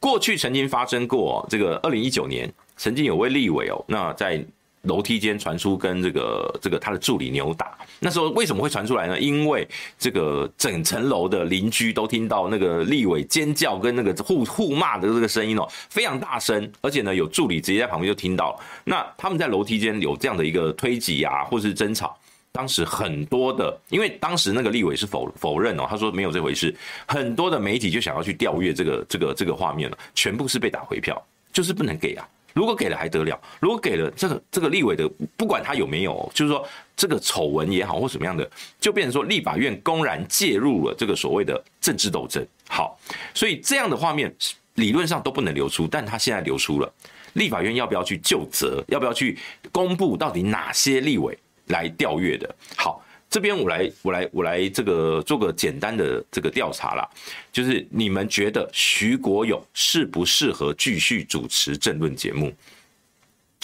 [0.00, 4.42] 过去曾经发生过这个二零一九年，曾经有位立委哦，那在。
[4.82, 9.20] 楼梯间传出跟这个这个他的助理扭打，那时候为什么会传出来呢？
[9.20, 9.66] 因为
[9.96, 18.58] 这个整层楼的邻居都听到那个立委尖叫跟那个互互骂的这个声音哦，非常大声，而且呢有助理直接在旁边就听到。
[18.82, 22.18] 那他们在楼梯间有这样的一个推挤啊，或是争吵，
[22.50, 26.74] 当时很多的，因为当时那个立委是否否认哦，他说没有这回事，
[27.06, 32.26] 很多的媒体就想要去调阅这个这个这个画面了，全部是被打回票，就是不能给啊。
[32.54, 33.40] 如果给了还得了？
[33.60, 38.48] 如果给了这个这个立委的，不管他有没有，就是说这个丑闻也好或什么样的，
[38.80, 42.46] 就变成说立法院公然介入了这个所谓的政治斗争。
[42.68, 42.98] 好，
[43.34, 44.34] 所以这样的画面
[44.74, 46.92] 理论上都不能流出，但他现在流出了，
[47.34, 48.82] 立法院要不要去就责？
[48.88, 49.38] 要不要去
[49.70, 51.38] 公布到底哪些立委
[51.68, 52.54] 来调阅的？
[52.76, 53.02] 好。
[53.32, 57.08] 这边我来，我来，我来这个做个简单的这个调查啦，
[57.50, 62.52] 就是你们觉得徐国勇适不适合继续主持政论节目？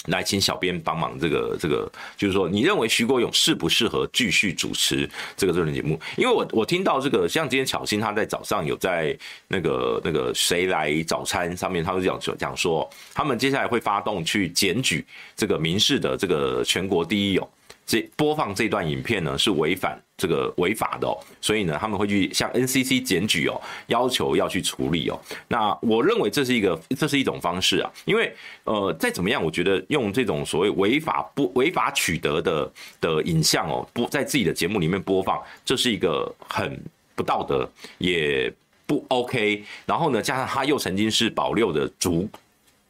[0.07, 6.01] 来，请小编帮忙，这个这个就是说，你认为徐国勇适不适合继续主持这个政论节目？
[6.17, 9.15] 因为我我听到这个，像今天巧芯他在早上有在
[9.49, 15.05] 那个那个谁来早餐上面，他会讲讲说，他们接下来会发动去检举
[15.37, 17.47] 这个民视的这个全国第一勇。
[17.89, 25.19] 这播放这段影片呢，是违反这个违法的哦，所以呢他们会去向 NCC 检举哦，要求要去处理哦。
[25.49, 28.31] 那我认为这是一个这是一种方式啊，因为
[28.65, 32.71] 呃再怎么样，我觉得用这种所谓违法不违法取得的
[33.01, 36.79] 的影像哦，播在自己的节目里面播放，这是一个很
[37.15, 38.53] 不道德也
[38.85, 39.65] 不 OK。
[39.87, 42.29] 然后呢，加上他又曾经是保六的主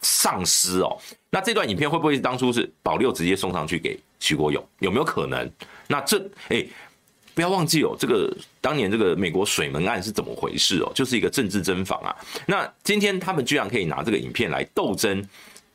[0.00, 0.98] 上司哦，
[1.30, 3.96] 那这段影片会不会当初是保六直接送上去给？
[4.20, 5.50] 徐国勇有没有可能？
[5.86, 6.64] 那这哎、
[7.34, 10.92] 不要忘记哦，这个当年这个美国水门案是怎么回事哦？
[10.94, 12.14] 就是一个政治争访啊。
[12.46, 15.26] 那今天他们居然可以拿这个影片来斗争。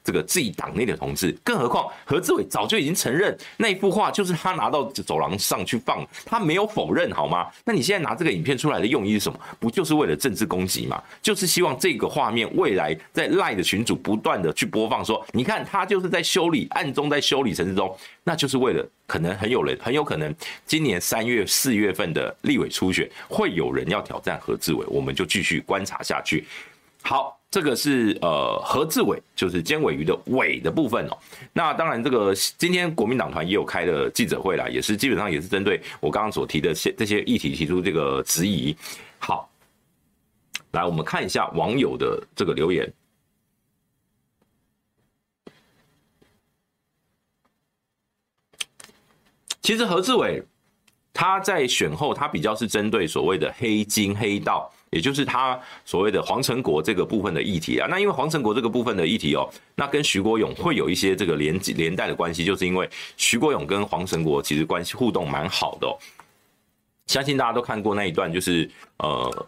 [0.03, 7.47] 这个自己党内的同志，更何况何志伟早就已经承认那一幅画就是他拿到走廊上去放，他没有否认好吗？
[7.63, 9.39] 那你现在拿这个影片出来的用意是什么？
[9.59, 11.01] 不就是为了政治攻击吗？
[11.21, 20.33] 就是希望这个画面未来在赖的群组不断的去播放，说你看他就是在修理，暗中在修理陈时中，那就是为了可能很有人很有可能
[20.65, 26.45] 今年三月四月份的立委初选会有人要挑战何志伟，我们就继续观察下去。
[27.03, 27.39] 好。
[27.53, 31.15] 这个是呃何志伟，就是尖尾鱼的尾的部分哦。
[31.53, 38.75] 那当然，这个今天国民党团也有开的记者会啦，也是基本上也是针对我刚刚所提的些这些议题提出这个质疑。
[39.19, 39.47] 好，
[40.71, 42.91] 来我们看一下网友的这个留言。
[49.61, 50.43] 其实何志伟
[51.13, 54.73] 他在选后，他比较是针对所谓的黑金黑道。
[54.93, 65.87] 也就是他所谓的黄成国这个部分的议题啊，那因为黄成国这个部分的议题哦，那跟徐国勇会有一些这个连连带的关系，就是因为徐国勇跟黄成国其实关系互动蛮好的，
[67.07, 69.47] 相信大家都看过那一段，就是呃，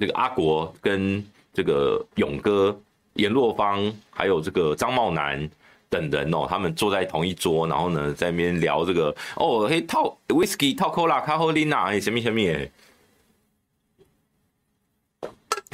[0.00, 1.24] 这个阿国跟
[1.54, 2.76] 这个勇哥、
[3.14, 5.48] 颜若芳，还有这个张茂南
[5.88, 12.68] 等人哦，他们坐在同一桌，然后呢在那边聊这个哦，嘿套 whisky 套 cola 卡喝琳娜，哎，什么什么哎。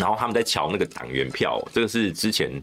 [0.03, 2.61] 然后他们在乔那个党员票，这个是之前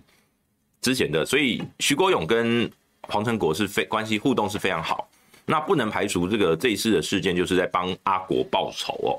[0.81, 2.69] 之前的，所以徐国勇跟
[3.03, 5.09] 黄成国是非关系互动是非常好。
[5.45, 9.15] 那不能排除这个这一次的事件就是在帮阿国报仇哦。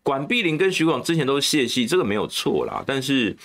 [0.00, 2.84] 管碧玲跟许广之前都是谢系，这个没有错啦。
[2.86, 3.36] 但是，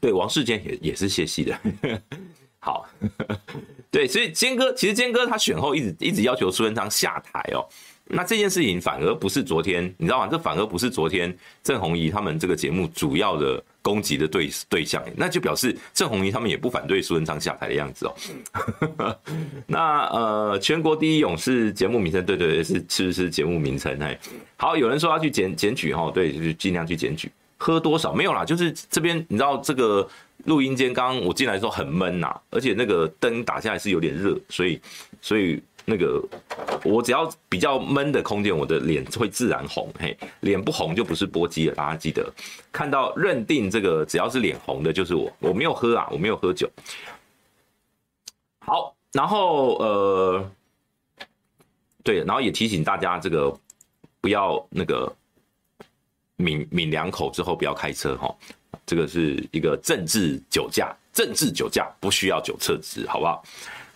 [0.00, 1.56] 对王世坚也也是谢系的。
[2.58, 2.84] 好，
[3.92, 7.64] 对，所以坚哥其实坚哥他选后一直一直要求苏贞昌下台哦。
[8.10, 10.28] 那这件事情反而不是昨天，你知道吗？
[10.30, 19.16] 这反而不是昨天郑红仪他们这个节目主要的攻击的对对象，那就表示郑红仪他们也不反对苏贞昌下台的样子哦。
[19.66, 23.94] 那呃，全国第一勇士节目名称，对对对，是是不是节目名称？
[24.00, 24.18] 哎，
[24.56, 27.30] 好，有人说要去检检举哈，对，就是尽量去检举。
[27.58, 30.08] 喝多少没有啦，就是这边你知道这个
[30.44, 34.80] 录音间刚刚我进来的时候很闷呐，而且那个灯打下来是有点热，所以
[35.20, 35.62] 所以。
[35.90, 36.22] 那个，
[36.84, 39.90] 我只要比较闷的空间，我的脸会自然红。
[39.98, 42.30] 嘿，脸不红就不是播机了，大家记得。
[42.70, 45.32] 看到认定这个，只要是脸红的，就是我。
[45.38, 46.68] 我没有喝啊，我没有喝酒。
[48.58, 50.50] 好，然后呃，
[52.04, 53.50] 对，然后也提醒大家，这个
[54.20, 55.10] 不要那个
[56.36, 58.36] 抿抿两口之后不要开车哈。
[58.84, 63.42] 这个是一个政治酒驾，政治酒驾不需要酒测值，好不好？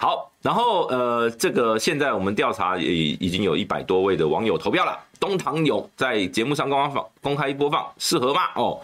[0.03, 4.99] 好，然后呃，这个现在我们调查也已经有一百多位的网友投票了。
[5.21, 8.43] 东堂勇在节目上公开放公开播放，适合吗？
[8.57, 8.81] 哦，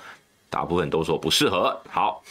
[0.48, 1.76] 大部分都说不适合。
[1.90, 2.22] 好，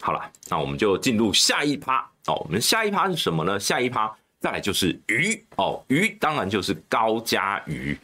[0.00, 2.34] 好了，那我们就进入下一趴哦。
[2.44, 3.60] 我们下一趴是什么呢？
[3.60, 7.96] 下一趴再来就是鱼哦，鱼当然就是高嘉瑜。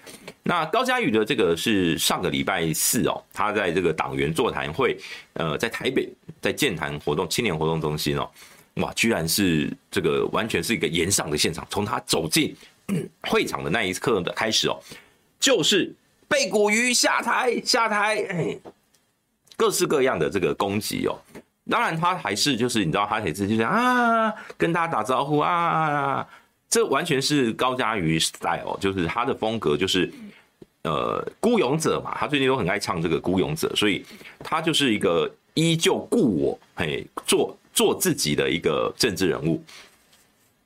[0.44, 4.96] 那高嘉瑜的这个是上个礼拜四哦，他在这个党员座谈会，
[5.32, 6.08] 呃，在台北
[6.40, 8.30] 在健谈活动青年活动中心哦。
[8.76, 11.66] 哇，居然是这个完全是一个炎上的现场。
[11.70, 12.54] 从他走进
[13.22, 14.78] 会场的那一刻的开始哦，
[15.40, 15.94] 就是
[16.28, 18.58] 背骨瑜下台下台，
[19.56, 21.16] 各式各样的这个攻击哦。
[21.70, 26.24] 当然，他还是就是你知道，他还是就是啊，跟大家打招呼啊，
[26.68, 30.12] 这完全是高嘉瑜 style，就是他的风格就是
[30.82, 32.14] 呃孤勇者嘛。
[32.18, 34.04] 他最近都很爱唱这个孤勇者，所以
[34.40, 37.56] 他就是一个依旧故我嘿做。
[37.76, 39.62] 做自己的一个政治人物，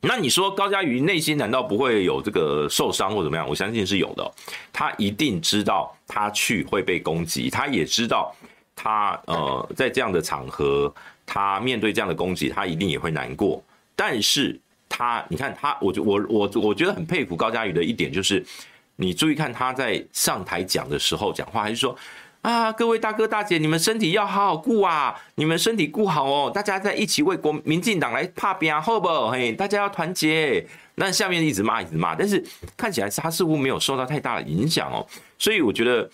[0.01, 3.49] 那你说高嘉瑜内心难道不会有这个受伤或怎么样？
[3.49, 4.33] 我相信是有的。
[4.73, 8.33] 他一定知道他去会被攻击，他也知道
[8.77, 10.95] 他呃在这样的场合，
[11.27, 13.61] 他面对这样的攻击，他一定也会难过。
[13.97, 14.57] 但是
[14.89, 18.47] 他你看他，我我我我觉得很佩服高嘉瑜的一点就是，
[18.95, 21.97] 你注意看他在上台讲的时候讲话，还是说。
[22.43, 25.15] 啊，各位大哥大姐，你们身体要好好顾啊！
[25.35, 29.09] 你们身体顾好哦，大家在一起为国民进党来打拼，好不？
[29.29, 30.67] 嘿，大家要团结。
[30.95, 32.43] 那下面一直骂，一直骂，但是
[32.79, 35.07] 看起来他似乎没有受到太大的影响哦。
[35.39, 36.09] 所以我觉得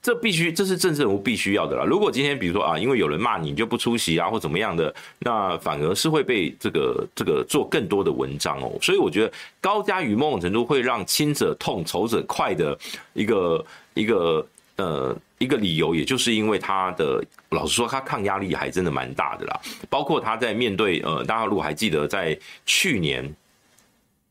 [0.00, 1.84] 这必须，这是政治人物必须要的啦。
[1.84, 8.70] 如果今天比如说啊，因为有人骂你，你就不出席啊，或怎么样的，那反而是会被这个这个做更多的文章哦。
[8.80, 12.78] 所以我觉得高嘉瑜某种程度会让亲者痛，仇者快的
[13.12, 14.44] 一个一个
[14.76, 15.16] 呃。
[15.38, 19.60] 一个理由，也就是因为他的，老实说，他抗压力还真的蛮大的啦。
[19.90, 23.30] 包括他在面对，呃，大家如果还记得，在去年、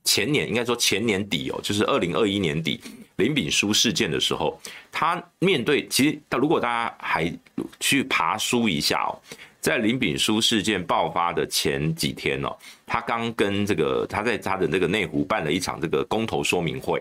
[0.03, 2.81] 前年，应该说前年底哦，就是二零二一年底
[3.17, 4.59] 林炳书事件的时候，
[4.91, 7.31] 他面对，其实，他如果大家还
[7.79, 9.13] 去爬书一下哦，
[9.59, 16.99] 在林炳书事件爆发的前几天哦，他刚跟这个他在他的那个内湖办了一场这个公投说明会。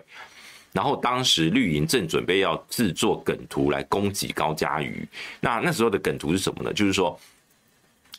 [0.73, 5.07] 然后当时绿营正准备要制作梗图来攻击高嘉瑜，
[5.39, 6.73] 那那时候的梗图是什么呢？
[6.73, 7.17] 就是说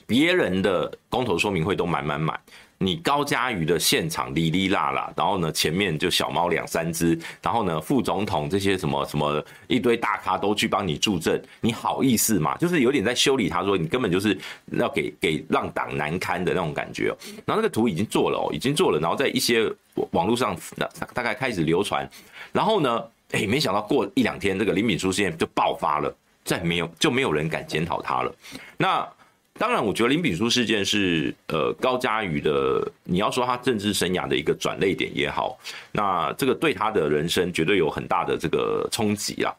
[0.06, 2.38] 别人的公投说明会都满满满，
[2.78, 12.56] 你高嘉瑜的现场哩哩啦啦，然后呢前面就小猫两三只，然后呢副总统这些什么什么一堆大咖都去帮你助阵，你好意思吗？
[12.58, 14.38] 就是有点在修理他说你根本就是
[14.72, 17.06] 要给给让党难堪的那种感觉。
[17.44, 19.68] 然后那个图已经做了哦，已经做了，然后在一些
[20.10, 20.56] 网络上
[21.14, 22.08] 大概开始流传。
[22.54, 28.32] 然后呢，哎，没想到过一两天，这个林炳书事件就爆发了，再没有就没有人敢检讨他了。
[28.78, 29.06] 那
[29.58, 35.58] 当然，我觉得林炳书事件是呃高嘉瑜的，你要说他政治生涯的一个转捩点也好，
[35.90, 39.52] 那这个对他的人生绝对有很大的这个冲击啊。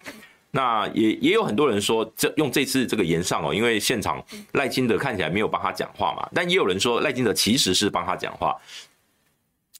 [0.52, 4.24] 那也也有很多人说，这用这次这个言上哦，因为现场
[4.54, 8.56] 赖清德看起来没有帮他讲话嘛，但也有人说赖清德其实是帮他讲话。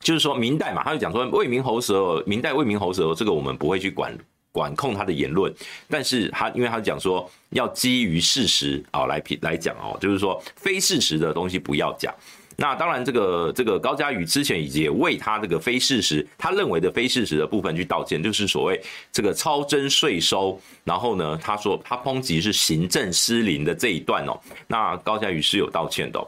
[0.06, 4.16] 就是说明代嘛，他就讲说为民喉舌，明代为民喉舌，这个我们不会去管
[4.52, 5.52] 管控他的言论，
[5.90, 12.14] 但是他因为他讲说要基于事实啊来评来讲哦，就是说非事实的东西不要讲。
[12.56, 18.80] 那当然这个这个高嘉瑜之前也为他这个非事实，他认为的非事实的部分去道歉，就是所谓
[19.12, 26.28] 这个超征税收，然后呢他说他抨击是行政失灵的这一段哦，那高嘉瑜是有道歉的。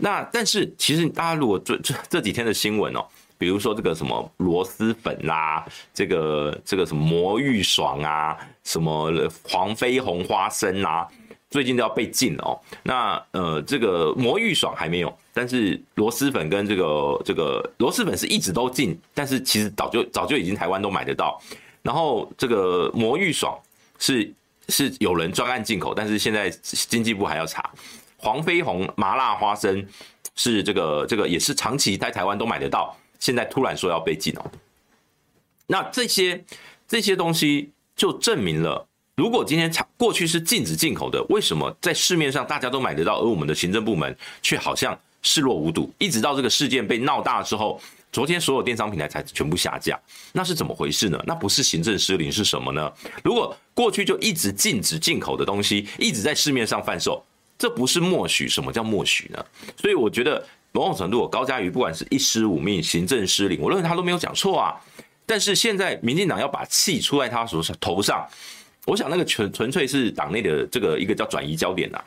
[0.00, 3.06] 那但是其实大家如果这这这几天的新闻哦，
[3.38, 9.12] 比如说这个什么螺蛳粉啦，这个这个什么魔芋爽啊，什么
[9.48, 11.06] 黄飞鸿花生啊，
[11.50, 12.58] 最近都要被禁哦。
[12.82, 21.40] 那呃，这个魔芋爽还没有，但是螺蛳粉跟这个这个螺蛳粉是一直都禁，但是其实早就早就已经台湾都买得到。
[21.82, 23.58] 然后这个魔芋爽
[23.98, 24.30] 是
[24.68, 27.70] 是有人专案进口，但是现在经济部还要查。
[28.20, 29.84] 黄飞鸿麻辣花生
[30.36, 34.50] 是这个这个也是长期在台湾都买得到，现在突然说要被禁哦。
[35.66, 36.44] 那这些
[36.86, 45.92] 这些东西就证明了，如果今天过去是禁止进口的，为什么在市面上大家都买得到，而我们的行政部门却好像视若无睹？
[45.98, 47.80] 一直到这个事件被闹大之后。
[48.12, 49.96] 昨天所有电商平台才全部下架，
[50.32, 51.22] 那是怎么回事呢？
[51.24, 52.92] 那不是行政失灵是什么呢？
[53.22, 57.24] 如果过去就一直禁止进口的东西一直在市面上贩售，
[57.60, 58.48] 这不是默许？
[58.48, 59.44] 什么叫默许呢？
[59.76, 60.42] 所以我觉得
[60.72, 64.74] 某种程度，高嘉瑜不管是一失五命、行政失灵，我认为他都没有讲错啊。
[65.26, 68.26] 但是现在民进党要把气出在他手上头上，
[68.86, 72.02] 我想那个纯纯粹是党内的这个一个叫转移焦点呐，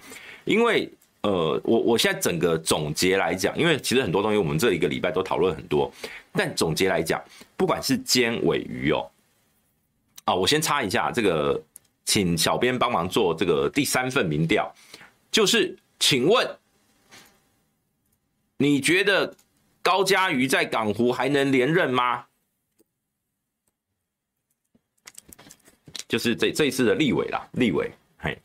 [0.45, 0.89] 因为。
[1.25, 5.89] 呃，我我现在整个总结来讲，因为其实很多东西我们这一个礼拜都讨论很多，
[6.33, 7.17] 但总结来讲，
[7.55, 9.09] 不管是尖尾鱼哦，
[10.25, 11.63] 啊，我先插一下这个，
[12.03, 14.69] 请小编帮忙做这个第三份民调，
[15.33, 16.57] 就是请问，
[18.57, 19.35] 你觉得
[19.81, 22.27] 高嘉瑜在港湖还能连任吗？
[26.07, 27.91] 就是这这一次的立委啦，立委。
[28.19, 28.39] 嘿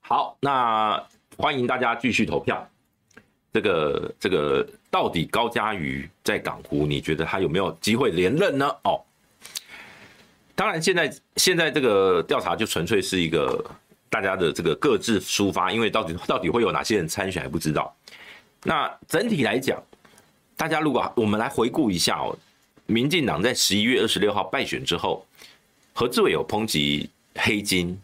[0.00, 1.02] 好，那
[1.38, 2.70] 欢迎大家继续投票。
[3.54, 8.68] 这个这个，到底高嘉瑜在港湖，你觉得他有没有机会连任呢？
[8.84, 9.02] 哦，
[10.60, 13.64] 当然，现在现在这个调查就纯粹是一个
[14.10, 17.96] 大家的这个各自抒发，因为到底到底会有哪些人参选还不知道。
[18.64, 19.82] 那整体来讲，
[20.58, 22.36] 大家如果我们来回顾一下哦，
[22.84, 25.26] 民进党在十一月二十六号败选之后，
[25.94, 27.98] 何志伟有抨击黑金，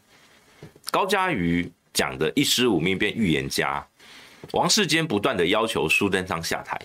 [0.91, 1.71] 高嘉瑜。
[1.93, 3.87] 讲的一失五命变预言家，
[4.53, 6.79] 王世坚不断的要求苏贞昌下台，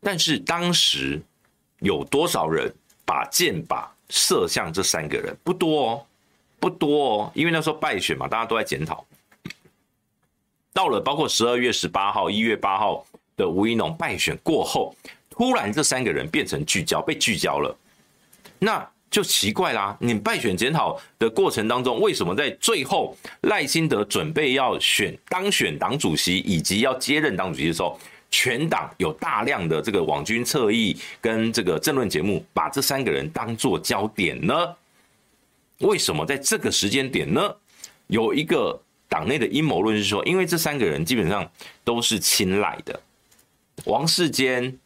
[0.00, 1.20] 但是当时
[1.80, 2.74] 有多少人
[3.04, 5.34] 把剑靶射向这三个人？
[5.42, 6.06] 不多哦，
[6.60, 9.02] 不多哦，因为那时候败选嘛，大家都在检讨。
[10.74, 13.06] 到了包括十二月十八号、一月八号
[13.36, 14.94] 的吴怡农败选过后，
[15.30, 17.74] 突然这三个人变成聚焦，被聚焦了。
[18.58, 18.86] 那。
[19.12, 28.00] 就奇怪啦，你败选检讨的过程当中，为什么在最后赖清德准备要选当选党主席以及要接任党主席的时候，
[28.32, 34.74] 全党有大量的这个网军侧翼跟这个政论节目，把这三个人当做焦点呢？
[35.78, 37.54] 为什么在这个时间点呢？
[38.08, 41.48] 有一个党内的阴谋论是说，因为这三个人基本上
[41.84, 43.00] 都是亲赖的，
[43.84, 44.76] 王世坚。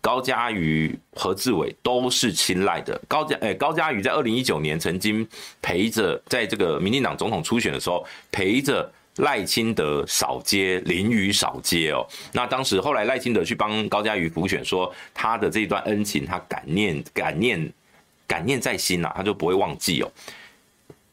[0.00, 3.00] 高嘉瑜、何志伟都是亲赖的。
[3.06, 5.24] 高嘉诶，高嘉瑜在二零一九年曾经
[5.60, 12.06] 陪着，在这个民进党总统初选的时候，陪着赖清德扫街，淋雨扫街哦。
[12.32, 17.72] 那当时后来赖清德去帮高嘉瑜补选，说他的这段恩情，他感念感念
[18.26, 20.10] 感念在心呐、啊，他就不会忘记哦。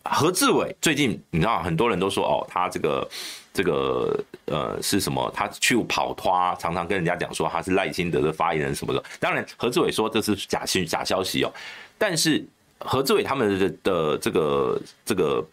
[0.04, 3.10] 何志伟最近你知道，很多人都说哦，他这个。
[3.52, 5.30] 这个呃是什么？
[5.36, 9.04] 他去跑拖，常常跟人家讲说他是赖清德的发言人什么的。
[9.20, 11.52] 当然，何志伟说这是假信假消息哦。
[11.98, 12.46] 但是
[12.78, 15.46] 何志伟他们的的这个这个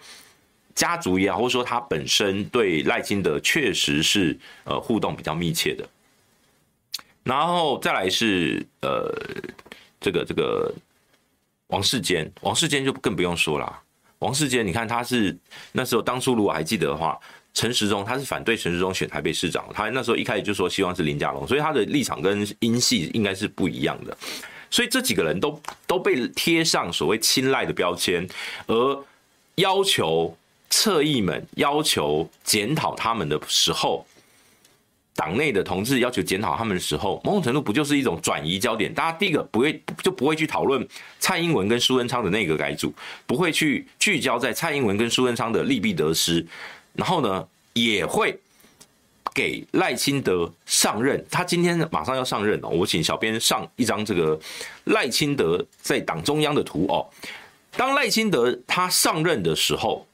[0.77, 5.85] 家族也好，或者说他本身对赖清德确实是呃互动比较密切的。
[7.24, 9.12] 然后再来是呃
[10.01, 10.72] 这个这个
[11.66, 13.83] 王世坚，王世坚就更不用说了。
[14.20, 15.37] 王世坚，你看他是
[15.72, 17.18] 那时候当初如果还记得的话。
[17.59, 24.14] 陈时中他是反对陈时中选台北市长，他那时候一开始就说希望是林佳龙，所以他的立场跟英系应该是不一样的，
[24.68, 28.29] 所以这几个人都都被贴上所谓亲赖的标签，
[28.66, 29.05] 而
[29.55, 30.37] 要求
[30.79, 34.07] 侧翼们要求检讨他们的时候，
[35.14, 38.93] 党内的同志要求检讨他们的时候，某种程度不就是一种转移焦点？
[38.93, 40.87] 大家第一个不会就不会去讨论
[41.18, 42.93] 蔡英文跟苏贞昌的内阁改组，
[43.27, 46.47] 不会去聚焦在蔡英文跟苏贞昌的利弊得失。
[46.93, 48.39] 然后呢，也会
[49.35, 51.24] 给赖清德上任。
[51.31, 54.39] 他今天马上要上任哦，我请小编上一张这个
[54.85, 57.09] 赖清德在党中央的图哦。
[57.79, 60.07] 当赖清德他上任的时候，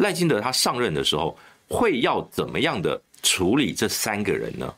[0.00, 1.36] 赖清德他上任的时候
[1.68, 4.74] 会要怎么样的处理这三个人呢？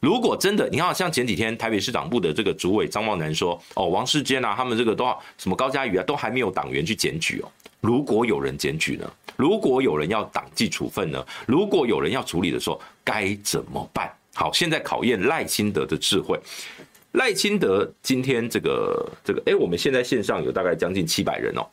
[0.00, 5.04] 如果真的，你看，像前几天台北市党部的这个主委张茂南说，哦，王世坚啊，他们这个都
[5.38, 7.50] 什么高嘉瑜啊，都还没有党员去检举哦。
[7.80, 9.10] 如果有人检举呢？
[9.36, 11.24] 如果有人要党纪处分呢？
[11.46, 14.12] 如果有人要处理的时候，该怎么办？
[14.34, 16.38] 好，现在考验赖清德的智慧。
[17.12, 21.66] 赖清德今天这个这个，哎，我们现在线上有大概将近七百人哦。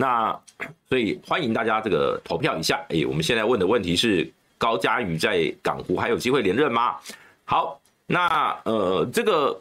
[0.00, 0.40] 那
[0.88, 2.82] 所以欢迎大家这个投票一下。
[2.88, 6.96] 哎，我们现在问的问题是：高嘉瑜在港湖还有机会连任吗？
[7.44, 9.60] 好，那呃，这个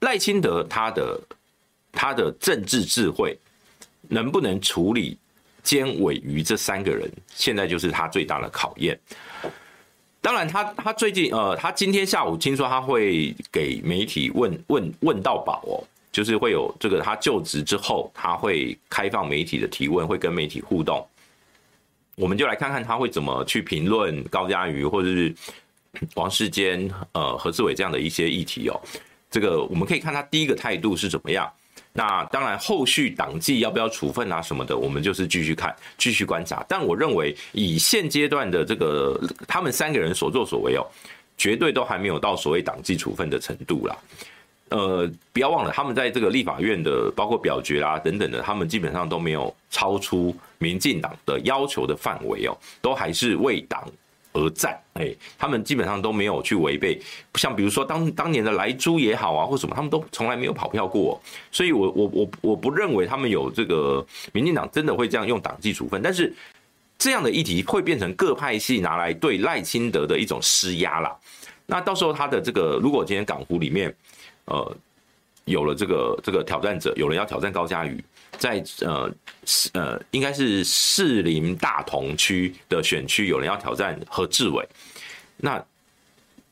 [0.00, 1.20] 赖清德他的
[1.90, 3.36] 他的政治智慧
[4.08, 5.16] 能不能处理
[5.62, 8.98] 监委余这三个人，现在就是他最大的考验。
[10.20, 15.72] 当然他，他他最近呃，他今天下午听说他会给媒体问问问到饱哦，
[16.10, 21.06] 就是会有这个他就职之后，他会开放媒体的提问，会跟媒体互动。
[22.16, 25.34] 我们就来看看他会怎么去评论高嘉瑜或者是
[26.14, 28.80] 王世坚、呃何志伟这样的一些议题哦。
[29.30, 31.48] 这个我们可以看他第一个态度是怎么样。
[31.92, 36.64] 那当然，后续党纪要不要处分啊什么的，我们就是继续看，继续观察。
[36.68, 40.86] 但我认为，以现阶段的这个他们三个人所作所为哦，
[41.36, 43.96] 绝对都还没有到所谓党纪处分的程度啦。
[44.70, 53.82] 呃，不要忘了，他们在这个立法院的包括表决啦等等的，他们基本上都没有超出民进党的要求的范围哦，都还是为党。
[54.34, 57.00] 而战，哎，他们基本上都没有去违背，
[57.36, 66.32] 像比如说当当年的莱猪也好啊，或什么，他们都从来没有跑票过，所以我我我我不认为他们有这个民进党真的会这样用党纪处分，但是
[66.98, 71.16] 这样的议题会变成各派系拿来对赖清德的一种施压啦。
[71.66, 73.92] 那到时候他的这个，如果今天港湖里面，
[74.48, 74.76] 呃，
[75.44, 78.02] 有了这个这个挑战者，有人要挑战高嘉瑜。
[78.38, 79.10] 在呃
[79.72, 84.68] 呃，应该是士林大同区的选区，有人要挑战何志伟，
[85.36, 85.64] 那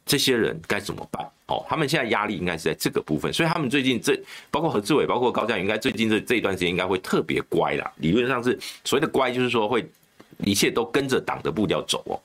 [0.05, 1.25] 这些人该怎么办？
[1.47, 4.21] 哦，他们现在压力应该是在这个部分，所以他们最近这
[4.51, 7.93] 包括何志伟，包括高嘉瑜，应该最近这这一段时间应该会特别乖啦。
[7.99, 9.89] 理论上是所谓的乖，就是说会
[10.39, 12.19] 一切都跟着党的步调走哦。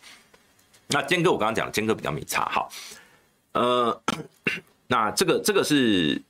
[0.87, 2.71] 那坚哥，我刚刚讲，坚哥比较没差，好，
[3.51, 4.01] 呃，
[4.91, 6.21] 那这个这个是。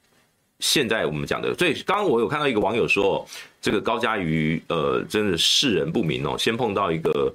[0.64, 3.28] 现在我们讲的，所以刚刚我有看到一个网友说，
[3.60, 7.34] 这个高嘉瑜，呃，真的世人不明哦，先碰到一个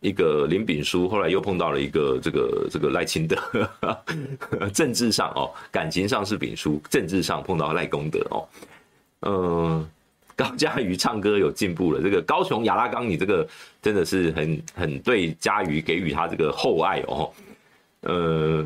[0.00, 3.38] 一个林炳书，后来又碰到了一个这个这个赖清德，
[4.74, 8.48] 政治上哦，感情上是炳书，政治上碰到赖公德哦，
[9.22, 9.88] 嗯，
[10.36, 13.48] 高嘉瑜唱歌有进步了，这个高雄亚拉冈，你这个
[13.80, 17.32] 真的是很很对嘉瑜给予他这个厚爱哦，
[18.02, 18.62] 呃。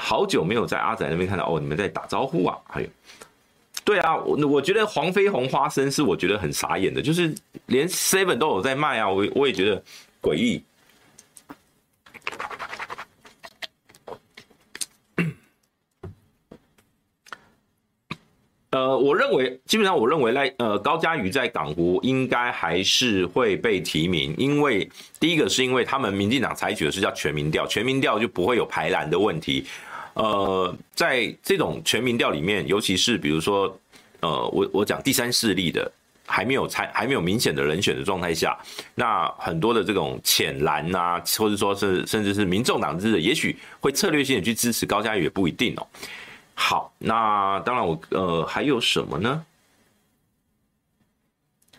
[0.00, 2.56] 好久没有在阿仔那边看到哦，你们在打招呼啊？
[2.68, 2.88] 还有，
[3.84, 7.34] 对啊，我我觉得黄飞鸿花生是我觉得很傻眼的，就是
[7.66, 9.82] 连 Seven 都有在卖啊，我我也觉得
[10.22, 10.62] 诡异。
[18.70, 24.88] 呃，我认为基本上我认为赖呃高嘉瑜在港湖应该还是会被提名，因为
[25.18, 29.66] 第一个是因为他们民进党采取的是叫全民调，全民调就不会有排蓝的问题。
[30.18, 33.78] 呃，在这种全民调里面，尤其是比如说，
[34.18, 35.90] 呃，我我讲第三势力的
[36.26, 38.58] 还没有参还没有明显的人选的状态下，
[38.96, 45.86] 那很多的这种浅蓝啊，或者说是甚至是民众党支持，也许会策略性的去支持高嘉瑜也不一定哦。
[46.54, 49.44] 好，那当然我呃还有什么呢？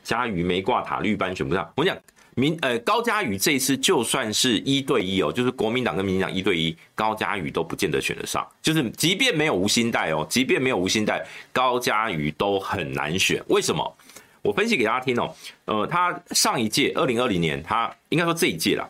[0.01, 1.97] 嘉瑜没挂塔绿班选不上，我讲。
[2.39, 8.47] 民呃高嘉瑜这一次就算是一对一哦，就是国民党跟民进党一对一，高嘉瑜都不见得选得上。
[8.61, 11.21] 就是即便没有吴欣岱哦，即便没有吴欣岱，
[11.51, 13.43] 高嘉瑜都很难选。
[13.47, 13.97] 为什么？
[14.41, 15.35] 我分析给大家听哦。
[15.65, 18.89] 呃，他上一届二零二零年，他应该说这一届啦，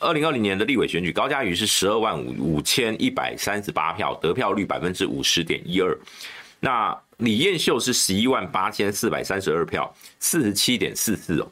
[0.00, 5.96] 二零二零年的立委选举，高嘉瑜是十二万五五千一百三十八票，得票率百分之五十点一二。
[6.58, 11.46] 那李彦秀是十一万八千四百三十二票，四十七点四四哦。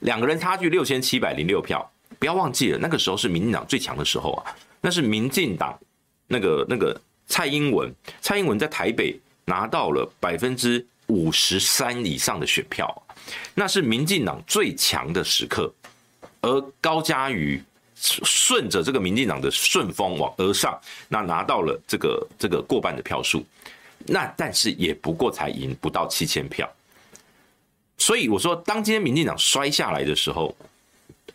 [0.00, 5.78] 两个人差距六千七百零六票，不要忘记了，那个时候是民进党最强的时候啊，那是民进党
[6.26, 13.02] 那个那个蔡英文，蔡英文在台北拿到了百分之五十三以上的选票，
[13.54, 15.72] 那是民进党最强的时刻，
[16.40, 17.62] 而高嘉瑜
[17.94, 23.44] 顺着这个民进党的顺风往而上，那拿到了这个这个过半的票数，
[24.06, 26.66] 那但是也不过才赢不到七千票。
[28.00, 30.56] 所以我说，当今天民进党摔下来的时候，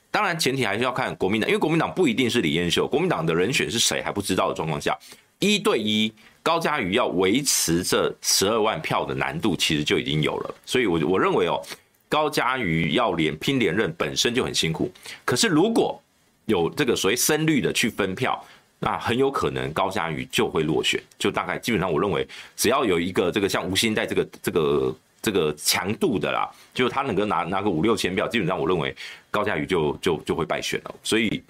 [0.09, 4.97] 当然前提还是要看国民党，因为国民党不一定是李彦秀，国民党的人选是谁还不知道的状况下，
[5.37, 6.11] 一对一
[6.41, 10.55] 高嘉瑜要维持这十二万票的难度其实就已经有了。
[10.65, 11.61] 所以，我我认为哦，
[12.09, 14.91] 高嘉瑜要连拼连任本身就很辛苦，
[15.23, 16.01] 可是如果
[16.45, 18.43] 有这个所谓深绿的去分票，
[18.79, 24.95] 那很有可能高嘉瑜就会落选，就大概基本上我认为，只要有一个这个像吴欣在这个这个。
[25.25, 28.95] 这个强度的啦，就他能够拿拿个五六千票，基本上我认为
[29.31, 31.43] 高嘉瑜就就就会败选了，所以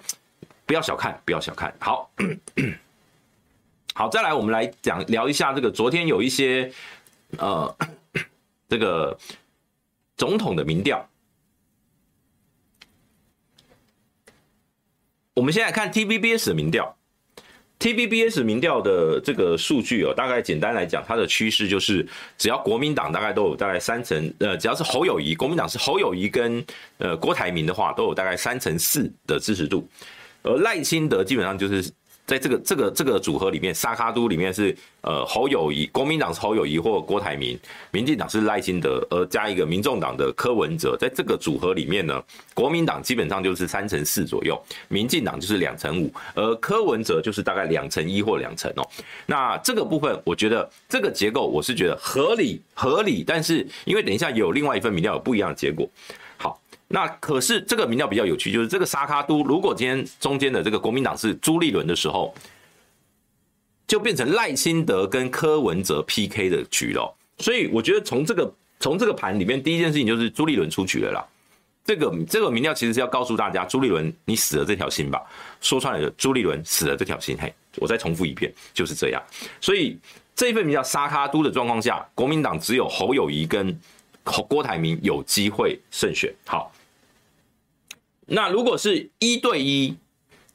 [0.64, 1.70] 不要小看，不要小看。
[1.78, 2.10] 好，
[3.92, 6.72] 好，再来我们来讲聊一下这个昨天有一些
[7.36, 7.76] 呃
[8.66, 9.14] 这个
[10.16, 11.06] 总统的民调。
[15.34, 16.95] 我们现在看 TVBS 的民调
[17.78, 22.06] T B B S 民调的这个数据哦，大概简单来讲，它的趋势就是，
[22.38, 26.64] 只要国民党大概都有大概三成，呃，只要是侯友谊，国民党是侯友谊跟
[26.98, 29.86] 呃郭台铭的话，都有大概三成四的支持度，
[30.42, 31.90] 而赖清德基本上就是。
[32.26, 37.56] 在这个这个这个组合里面，沙卡都里面是呃侯友宜，国民党是侯友宜或郭台铭，
[37.92, 42.20] 民进党是赖清德，而加一个民众党的柯文哲，在这个组合里面呢，
[42.52, 48.84] 国民党基本上就是三成四左右，民进党就是两成五，而柯文哲就是大概两成一或两成哦。
[49.24, 55.88] 那这个部分，我觉得这个结构我是觉得合理合理，但是因为等一下有另外一份民调有不一样的结果。
[56.88, 62.32] 那可是这个民调比较有趣，就是这个沙卡都，如果今天中间的这个国民党是朱立伦的时候，
[63.88, 67.12] 就变成赖清德跟柯文哲 PK 的局了。
[67.38, 71.26] 所以我觉得从这个从这个盘里面，第一件事情就是朱立伦出局了啦。
[71.84, 75.20] 这个这个民调其实是要告诉大家，朱立伦你死了这条心吧。
[75.60, 77.36] 说穿了，朱立伦死了这条心。
[77.40, 79.20] 嘿，我再重复一遍，就是这样。
[79.60, 79.98] 所以
[80.36, 83.76] 这一份名叫沙卡都的状况下，国民党只有侯友谊跟
[84.48, 86.32] 郭台铭有机会胜选。
[86.46, 86.72] 好。
[88.26, 89.96] 那如果是一对一，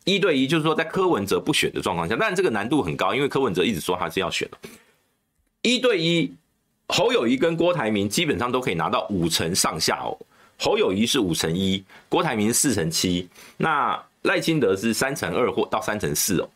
[0.04, 4.58] 一对一，就是说在柯文哲不选的状况下，但这个难度很高，因为柯文哲一直说他是要选的。
[5.62, 6.30] 一对一，
[6.90, 10.18] 侯友谊跟郭台铭基本上都可以拿到五成上下哦。
[10.60, 16.50] 侯友谊是五成一，郭台铭四成七，那赖清德是三成二或到三成四哦。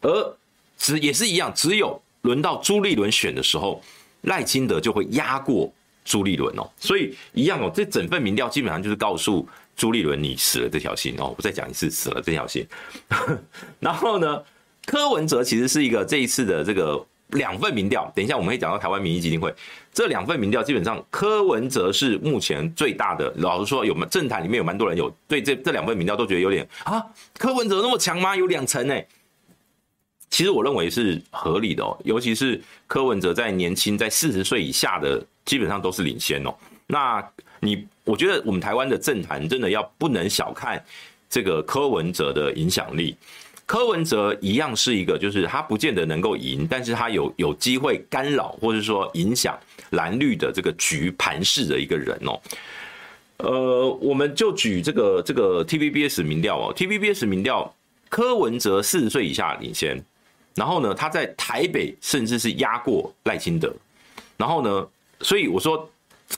[0.00, 0.36] 而
[0.78, 3.82] 只也是一样，只有轮到朱立伦选的时候，
[4.22, 5.70] 赖清德就会压过
[6.02, 6.66] 朱立伦哦。
[6.78, 9.46] 所以一样哦，这整份民调基本上就是告诉。
[9.76, 11.34] 朱立伦，你死了这条心哦！
[11.36, 12.66] 我再讲一次，死了这条心。
[13.80, 14.42] 然后呢，
[14.86, 18.10] 柯文哲其实是一个这一次的这个两份民调。
[18.14, 19.52] 等一下我们会讲到台湾民意基金会
[19.92, 23.32] 这两份民调，基本上柯文哲是目前最大的。
[23.36, 27.04] 老实说，有政坛里面有蛮多人有对这这两份民调都觉得有点啊，
[27.38, 28.36] 柯文哲那么强吗？
[28.36, 29.06] 有两层哎。
[30.30, 36.54] 其实我认为是合理的哦，尤其是柯文哲在年轻，在四十岁以下的基本上都是领先哦。
[36.86, 37.22] 那
[37.62, 37.86] 你。
[38.04, 40.84] 我觉得我们台湾的政坛真的要不能小看
[41.30, 43.16] 这个柯文哲的影响力。
[43.64, 49.56] 柯文哲一样是一个，就是他不见得能够赢，但是他有有机会干扰或者说影响
[49.90, 52.40] 蓝绿的这个局盘势的一个人哦。
[53.36, 57.72] 呃，我们就举这个这个 TVBS 民调哦，TVBS 民调，
[58.08, 60.04] 柯文哲四十岁以下领先，
[60.56, 63.72] 然后呢，他在台北甚至是压过赖清德，
[64.36, 64.88] 然后呢，
[65.20, 65.88] 所以我说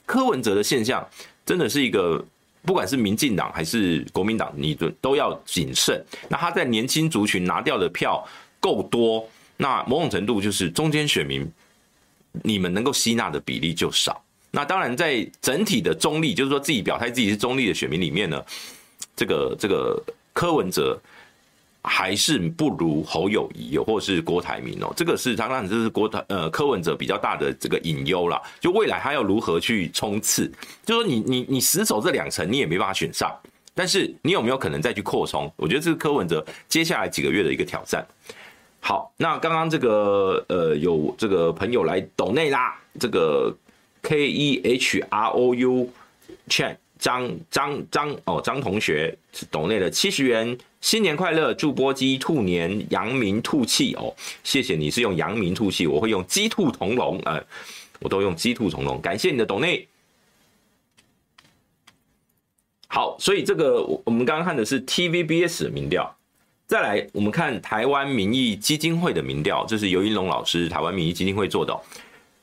[0.05, 1.05] 柯文哲的现象。
[1.45, 2.25] 真的是一个，
[2.63, 6.03] 不管是民进党还是国民党，你都都要谨慎。
[6.27, 8.27] 那他在年轻族群拿掉的票
[8.59, 11.47] 够多，那某种程度就是中间选民，
[12.41, 14.19] 你们能够吸纳的比例就少。
[14.49, 18.43] 那当然，在整体的中立，就是说自己表态自己是中立的选民里面呢，
[19.15, 20.99] 这个这个柯文哲。
[21.85, 28.41] 还是不如侯友宜，或是郭台铭哦，这个是当然这是郭台呃柯文哲比较大的这个隐忧啦。
[28.59, 30.51] 就未来他要如何去冲刺，
[30.85, 33.31] 就说你你你死守这两层，你也没办法选上。
[33.73, 35.51] 但是你有没有可能再去扩充？
[35.57, 38.05] 我觉得这是柯文哲接下来几个月的一个挑战。
[38.79, 43.53] 好，那刚刚这个呃有这个朋友来抖内啦，这个
[44.01, 45.89] K E H R O U
[46.47, 46.77] Chain。
[46.97, 57.43] 张张张哦，张同学是抖内的七十元，新年快乐，祝波鸡兔年扬名吐气哦，谢谢你是用扬名吐气，我会用鸡兔同笼，呃，
[57.99, 59.87] 我都用鸡兔同笼，感谢你的抖内。
[62.87, 66.15] 好，所以这个我们刚刚看的是 TVBS 的民调，
[66.65, 71.77] 再来我们看台湾民意基金会的民调，这是游盈隆老师台湾民意基金会做的，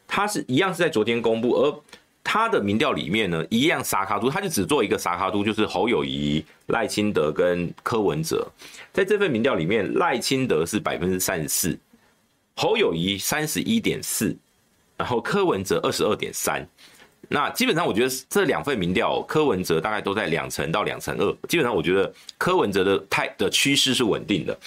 [0.07, 1.82] 他是一样是在昨天公布，而。
[2.24, 8.46] 他的民调里面呢，一样沙卡都，他就只做一个沙卡都，就是侯友宜、赖清德跟柯文哲。
[8.92, 11.78] 在这份民调里面，赖清德是百分之三十四，
[12.54, 14.36] 侯友宜三十一点四，
[14.96, 16.66] 然后柯文哲二十二点三。
[17.28, 21.32] 那基本上我觉得这两份民调，柯文哲大概都在两成到两成二。
[21.48, 24.58] 基本上我觉得柯文哲的态的趋势是稳定的。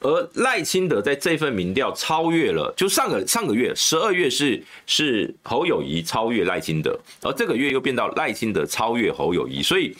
[0.00, 9.94] 而赖清德在这份民调超越了，就上个上个月十二月是是侯友宜超越赖清德，而这个月又变到赖清德超越侯友宜，所以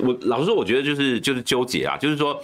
[0.00, 2.42] 我老实说，我觉得就是就是纠结啊，就是说，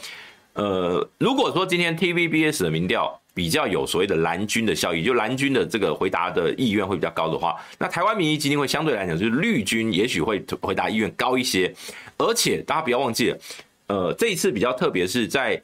[0.53, 11.75] 呃，如果说今天 TVBS 的民调比较有所谓的蓝军的效益，就蓝军的这个回答的意愿会比较高的话，那台湾民意基金会相对来讲就是绿军也许会回答意愿高一些。
[12.19, 13.39] 而且大家不要忘记了，
[13.87, 15.61] 呃，这一次比较特别是在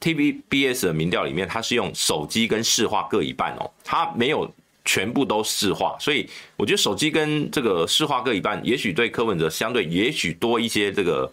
[0.00, 4.50] TVBS 的民调里面，它是用手机跟市话各一半哦，它没有
[4.84, 11.32] 全部都市话，所以我觉得手机跟这个市话各一半，也许对柯文哲相对也许多一些这个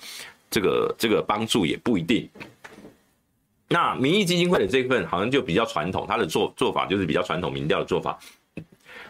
[0.49, 2.28] 这个这个帮助也不一定。
[3.68, 8.20] 那民意基金会的这一份好像就比较传统，他的做做法就是比较传统民调的做法。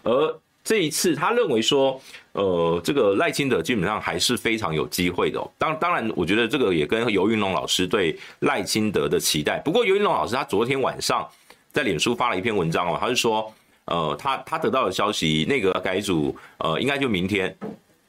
[0.04, 2.02] 而这一次，他认为说，
[2.32, 5.50] 呃，这个赖清德基本上还是非常有机会的哦。
[5.60, 9.60] 当当然，我觉得这个也跟游云龙老师对赖清德的期待。
[9.60, 11.26] 不过，游云龙老师他昨天晚上
[11.72, 13.54] 在脸书发了一篇文章哦，他是说，
[13.86, 17.56] 呃，他他得到的消息，那个改组，呃，应该就明天。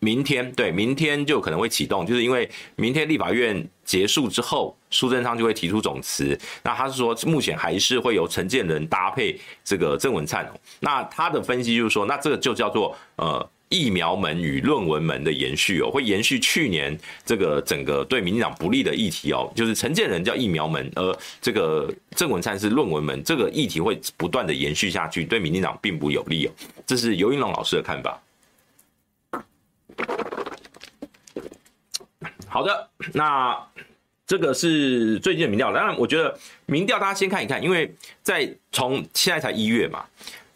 [0.07, 6.39] 明天对，明天就可能会启动，就是因为明天立法院结束之后，苏贞昌就会提出总辞。
[6.63, 10.49] 那他是说，目前还是会由陈建仁搭配这个郑文灿。
[10.79, 26.53] 那他的分析就是说，那这个就叫做呃疫苗门与论文门的延续哦，会延续去年这个整个对民进党不利的议题哦，就是陈建仁叫疫苗门，而这个郑文灿是论文门，这个议题会不断的延续下去，对民进党并不有利哦。
[26.87, 28.17] 这是游云龙老师的看法。
[32.49, 33.59] 好的，那
[34.27, 35.73] 这个是最近的民调。
[35.73, 36.35] 当然，我觉得
[36.65, 40.05] 民调大家先看一看，因为在从现在才一月嘛，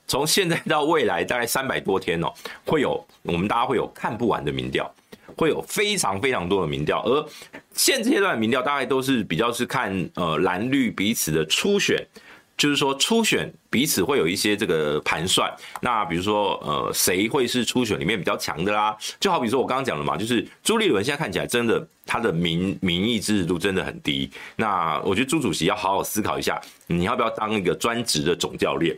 [0.06, 2.32] 从现在到未来大概三百多天哦，
[2.64, 4.90] 会有我们大家会有看不完的民调，
[5.36, 7.02] 会有非常非常多的民调。
[7.04, 7.28] 而
[7.74, 12.02] 现阶段的民调大概都是比较是看呃蓝绿彼此的初选。
[12.60, 15.50] 就是说初选彼此会有一些这个盘算，
[15.80, 18.94] 那比如说呃谁会是初选里面比较强的啦？
[19.18, 28.94] 就好比说我刚刚讲了嘛，就是朱立伦现在看起来真的他的民民意支持度真的很低，那我觉得朱主席要好好思考一下，你要不要当一个专职的总教练？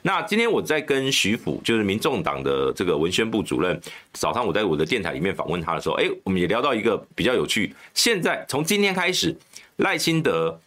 [0.00, 3.78] 那今天我在跟徐府，就是民众党的这个文宣部主任，
[4.14, 9.36] 早上我在我的电台里面访问他的时候，哎，我们也聊到一个比较有趣，现在从今天开始，
[9.76, 10.58] 赖清德。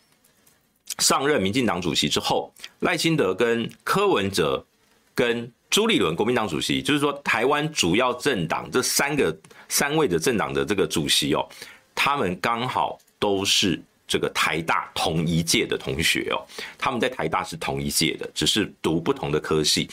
[0.99, 4.65] 上任民进党主席之后，赖清德跟柯文哲、
[5.13, 9.35] 跟朱立伦国民党主席，就是说台湾主要政党这三个
[9.67, 11.45] 三位的政党的这个主席哦，
[11.93, 16.39] 他们刚好都是这个台大同一届的同学哦，
[16.77, 19.89] 他们在台大是同一届的，只是读不同的科系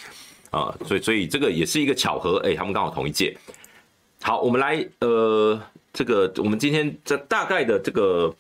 [0.50, 3.36] 啊，所以所以这个也是一个巧合，哎，他们刚好同一届。
[4.20, 5.60] 好，我们来呃，
[5.92, 8.32] 这个我们今天这大概的这个。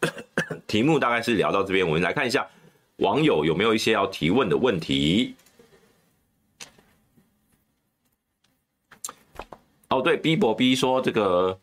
[0.66, 2.46] 题目大概是聊到这边，我们来看一下
[2.96, 5.34] 网友有没有一些要提问的问题。
[9.88, 11.58] 哦，对，B 博 B 说这个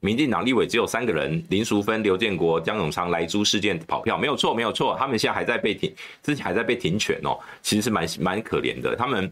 [0.00, 8.94] 民进党立委只有三个人，林淑芬、刘建国、江永昌莱猪事件跑票，没有错，没有错，他们现在还在被停，之前还在被停权哦，其实是蛮蛮可怜的。
[8.94, 9.30] 他们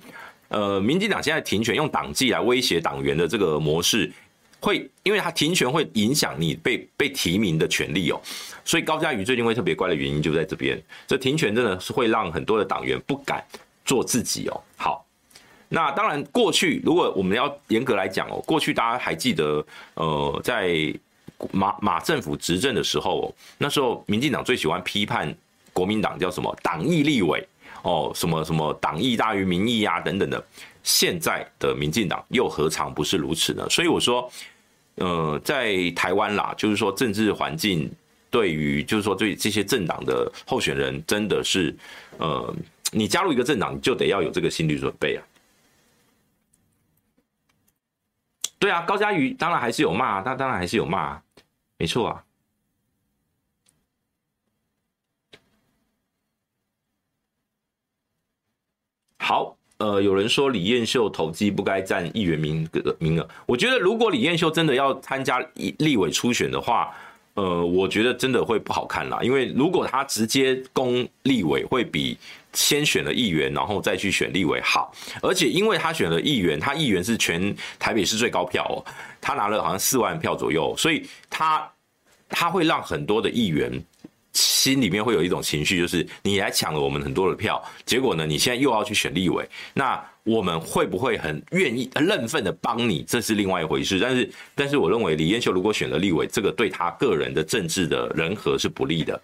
[0.48, 4.12] 呃，民进党现在停权，用党纪来威胁党员的这个模式。
[4.60, 8.20] 会，因为他停权会影响你被被提名的权利哦，
[8.64, 10.82] 所以高嘉瑜最近会特别乖的原因就在这边。
[11.06, 13.44] 这停权真的是会让很多的党员不敢
[13.84, 14.60] 做自己哦。
[14.76, 15.06] 好，
[15.68, 20.92] 那当然过去如果我们要严格来讲哦，过去大家还记得，呃，在
[21.52, 25.32] 马马政府执政的时候，那时候民进党最喜欢批判
[25.72, 27.46] 国民党叫什么党意立委
[27.82, 30.44] 哦，什么什么党意大于民意啊等等的。
[30.86, 33.68] 现在的民进党又何尝不是如此呢？
[33.68, 34.30] 所以我说，
[34.94, 37.90] 呃，在台湾啦，就是说政治环境
[38.30, 41.76] 对于，就是说对这些政党的候选人，真的是，
[42.18, 42.54] 呃，
[42.92, 45.24] 你加入一个政党，你就得要有这个心理准备啊。
[48.60, 51.20] 对啊，高嘉瑜当然还是有骂，他当然还是有骂，
[51.78, 52.24] 没错啊。
[59.18, 59.55] 好。
[59.78, 63.28] 呃，有人说李彦秀投机不该占议员名额名额。
[63.44, 66.94] 我觉得如果李彦秀真的要参加立委初选的话，
[67.34, 69.18] 呃，我觉得真的会不好看啦。
[69.22, 72.16] 因为如果他直接攻立委，会比
[72.54, 74.94] 先选了议员然后再去选立委好。
[75.20, 78.80] 而且因为他选了议员，他议员是全台北市最高票哦，
[79.20, 81.70] 他拿了好像四万票左右，所以他
[82.30, 83.70] 他会让很多的议员。
[84.36, 93.02] 心里面会有一种情绪，就是你来抢了我们很多的票，结果呢，你现在又要去选立委，那我们会不会很愿意、很认份的帮你？
[93.04, 93.98] 这是另外一回事。
[93.98, 99.18] 但是，但是我认为李彦秀如果选了立委，这个对他个人的政治的人和是不利的。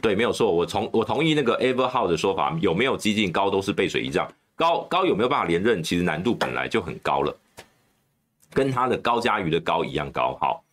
[0.00, 7.36] 对，没有错，我同我同意那个 Ever 号的说法，有没有激进高都是背水一战，高高有没有办法连任，其实难度本来就很高了，
[8.52, 10.38] 跟他的高嘉瑜的高一样高。
[10.40, 10.64] 好，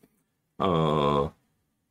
[0.57, 1.33] 呃。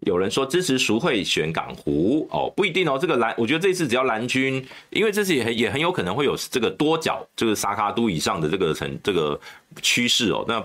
[0.04, 2.98] 有人说支持赎回选港湖哦，不一定哦。
[3.00, 9.38] 这个蓝，我觉得这次只要蓝军，因为这次也很也很有可能会有这个多角这个萨卡都以上的这个成这个
[9.82, 10.44] 趋势哦。
[10.46, 10.62] 那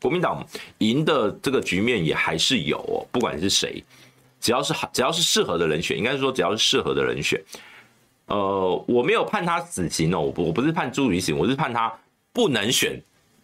[0.00, 0.46] 国民党
[0.78, 3.82] 赢的这个局面也还是有哦，不管是谁，
[4.40, 7.42] 只要是只要是适合的人选，应该是说只要是适合的人选，
[8.26, 11.92] 呃，我没有判他死刑哦，我不我不是判朱立伦，我是判他
[12.32, 13.02] 不能选，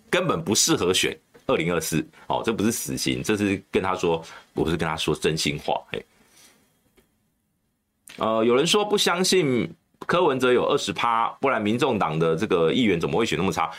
[0.08, 1.16] 根本不适合选。
[1.46, 4.22] 二零二四，哦，这不是死刑，这是跟他说，
[4.54, 6.04] 我是跟他说真心话，嘿，
[8.18, 9.68] 呃，有人说不相信
[10.06, 13.70] 柯文哲有二十趴，不然民众党的这个议员怎么会选那么差？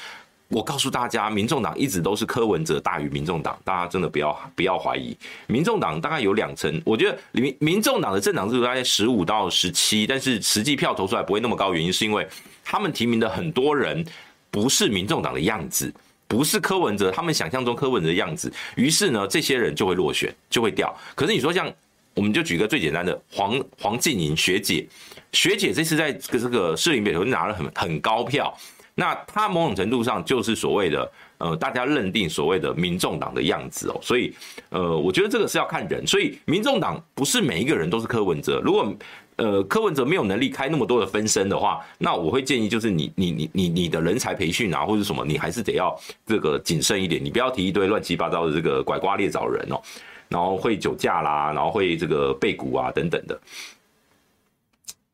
[0.49, 12.28] 我告诉大家，民众党一直都是柯文哲大于民众党，大家真的不要不要怀疑，民众党大概有两成，我觉得民民众党的政党制度大概十五到十七，但是实际票投出来不会那么高，原因是因为
[12.64, 14.05] 他们提名的很多人
[14.51, 15.91] 不是民众党的样子。
[16.28, 20.96] 不是柯文哲，他们想象中柯文哲的样子，于是呢，这些人就会落选，就会掉。
[21.16, 21.72] 可是你说像，
[22.16, 24.88] 我们就举个最简单的黄黄静莹学姐，
[25.32, 28.56] 学姐这次在这个士林北投拿了很很高票，
[28.96, 34.00] 那她某种程度上就是所谓的呃，大家认定所谓的民众党的样子哦。
[34.02, 34.34] 所以
[34.70, 38.62] 呃，我觉得这个是要看人，所以民众党不是每一个人都是柯文哲。
[38.64, 38.92] 如果
[39.38, 49.82] 呃，柯文哲没有能力开那么多的分身的话，那我会建议就是你你你你你的人才培训啊，或者什么，你还是得要这个谨慎一点，你不要提一堆乱七八糟的这个拐瓜裂枣人哦，
[50.30, 53.42] 然后会酒驾啦，然后会这个背骨啊等等的。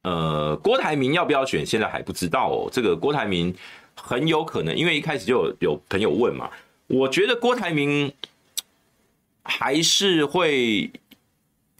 [0.02, 2.70] 呃，郭台铭要不要选，现在还不知道哦。
[2.72, 3.56] 这个郭台铭
[3.96, 6.50] 很有可能，因为一开始就有有朋友问嘛，
[6.88, 8.12] 我觉得郭台铭
[9.44, 10.92] 还是会。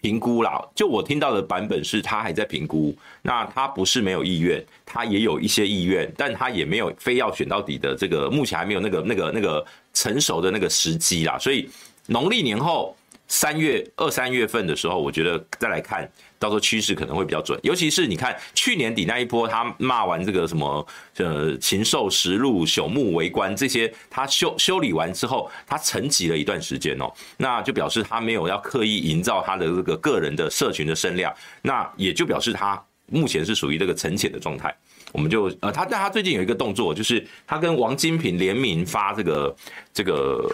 [0.02, 11.70] 评估啦，就我听到的版本是他还在评估，那他不是没有意愿，他也有一些意愿，但他也没有非要选到底的这个，目前还没有那个那个那个成熟的那个时机啦，所以
[12.08, 12.96] 农历年后。
[13.32, 16.10] 三月二三月份的时候，我觉得再来看，
[16.40, 17.60] 到时候趋势可能会比较准。
[17.62, 20.88] 尤其是你看去年底那一波，他骂完这个什么
[21.18, 31.32] 呃禽兽食禄朽木为官这些，他修修理完之后，他沉寂了一段时间哦，那就表示他没有要刻意营造他的这个个人的社群的声量，
[31.62, 34.74] 那也就表示他目前是属于这个沉潜的状态。
[35.12, 39.56] 我们就呃，他但他最近有一个动作，就是他跟王金平联名发这个
[39.94, 40.50] 这个。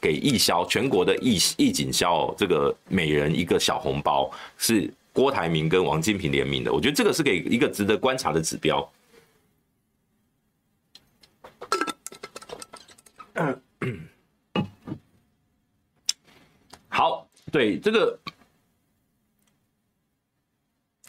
[0.00, 6.70] 给义消全国的义义警消这个每人一个小红包，是郭台铭跟王金平联名的。
[6.70, 8.86] 我觉得这个是给一个值得观察的指标。
[16.88, 18.18] 好，对这个，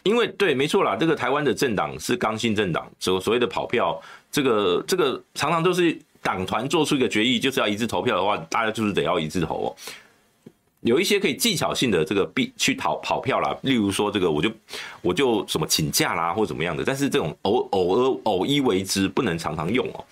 [0.04, 4.00] 因为对，没错啦，这个台湾的政党是刚性政党，所所谓的跑票，
[4.30, 6.00] 这个这个常常都是。
[6.22, 9.76] 党团做出一个决议，就是要一致投票的话，大家就是得要一致投哦。
[10.86, 14.50] 有一些可以技巧性的这个必去逃跑票啦，例如说这个我就
[15.02, 16.84] 我就什么请假啦，或怎么样的。
[16.84, 20.04] 但是这种偶偶尔偶一为之，不能常常用哦。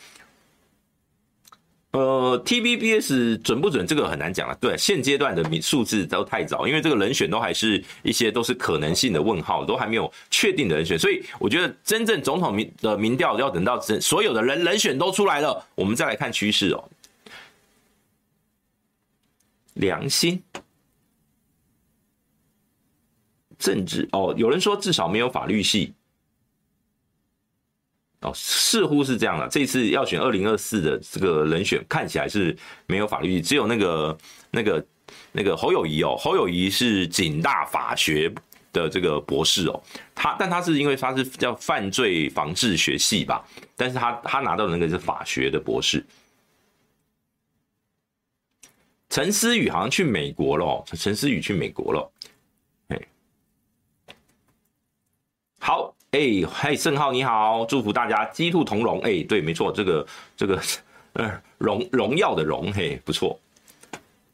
[1.92, 3.86] 呃，TVBS 准不准？
[3.86, 4.54] 这个很难讲了。
[4.60, 10.98] 对，现阶段的数字都太早，因为这个人选都还是一些都是可能性的问号，都还没有确定的人选。
[10.98, 16.82] 所以我觉得真正总统民的民调要等到真所有的人人选都出来了，我们再来看趋势哦。
[19.74, 20.42] 良心
[23.64, 25.94] 政治哦，有人说至少没有法律系。
[28.20, 29.48] 哦，似乎是这样的。
[29.48, 32.54] 这次要选二零二四的这个人选，看起来是
[32.86, 34.18] 没有法律，只有那个
[34.50, 34.86] 那个
[35.32, 38.30] 那个侯友谊哦，侯友谊是警大法学
[38.70, 39.82] 的这个博士哦，
[40.14, 43.42] 他但他是因为他是叫犯罪防治学系吧，
[43.76, 46.04] 但是他他拿到的那个是法学的博士。
[49.10, 52.10] 陈思宇好像去美国了，陈思宇去美国了，
[55.64, 55.94] 好。
[56.10, 59.00] 哎，嘿，盛浩你好，祝福大家鸡兔同笼。
[59.00, 60.06] 哎，对，没错，这个
[60.36, 60.62] 这个，
[61.14, 63.36] 呃，荣荣耀的荣，嘿，不错。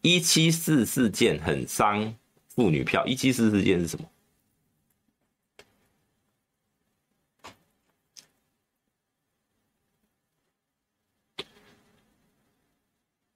[0.02, 2.14] 一七四事件很伤
[2.54, 4.04] 妇女票，一七四事件是什么？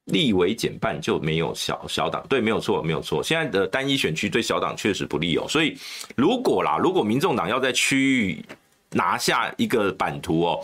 [0.07, 3.22] 立委减半就没有小小党，对，没有错，没有错。
[3.22, 5.76] 现在的单一选区对小党确实不利哦，所以
[6.14, 8.44] 如果啦，如果民众党要在区域
[8.90, 10.61] 拿下一个版图哦，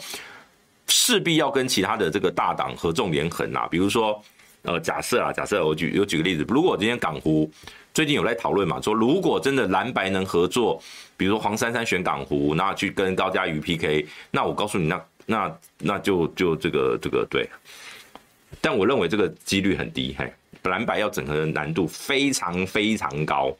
[0.88, 3.66] 势必要跟其他的这个大党合纵连横啦。
[3.70, 4.22] 比如说，
[4.62, 7.51] 呃，假设啊，假设我举有举个例子，如果今天港湖
[7.95, 10.82] 最近有在讨论嘛，说如果真的蓝白能合作，
[11.16, 17.49] 比如说黄珊珊选港湖，那去跟高嘉瑜 PK，那我告诉你，那那那就就这个这个对。
[18.61, 20.32] 但我认为这个几率很低，嘿，
[20.64, 23.56] 蓝白要整合的难度非常非常高，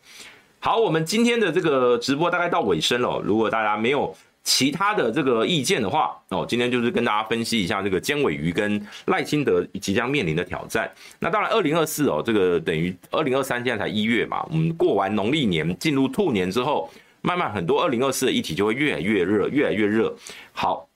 [0.59, 4.15] 好，我们今天的这个直播大概到尾声了，如果大家没有。
[4.43, 10.91] 其他的这个意见的话，哦，今天就是跟大家分析一下这个尖尾鱼跟赖清德即将面临的挑战。
[11.19, 16.91] 那当然，二零二四哦，这个等于二零二三现在才一月嘛，我们过完农历年进入兔年之后，
[17.21, 20.13] 慢慢很多二零二四的议题就会越来越热，越来越热。
[20.53, 20.89] 好，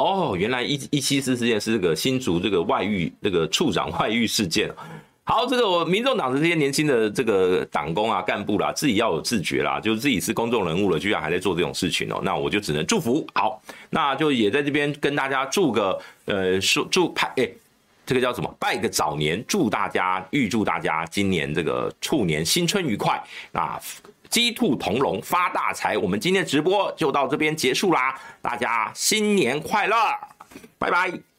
[0.00, 4.72] 哦，原来一一七四事件是这个新竹这个外遇这个处长外遇事件。
[5.24, 13.24] 好，这个我民众党的这些年轻的这个党工啊、干部啦，自己要有自觉啦，就是自己是公众人物了，居然还在做这种事情哦，那我就只能祝福。
[13.34, 17.46] 好，那就也在这边跟大家祝个呃，祝祝派哎，
[18.06, 18.52] 这个叫什么？
[18.58, 23.22] 拜个早年，祝大家预祝大家今年这个兔年新春愉快，
[23.52, 23.78] 那
[24.30, 25.98] 鸡兔同笼发大财。
[25.98, 29.96] 我们今天直播就到这边结束啦，大家新年快乐，
[30.78, 31.29] 拜拜。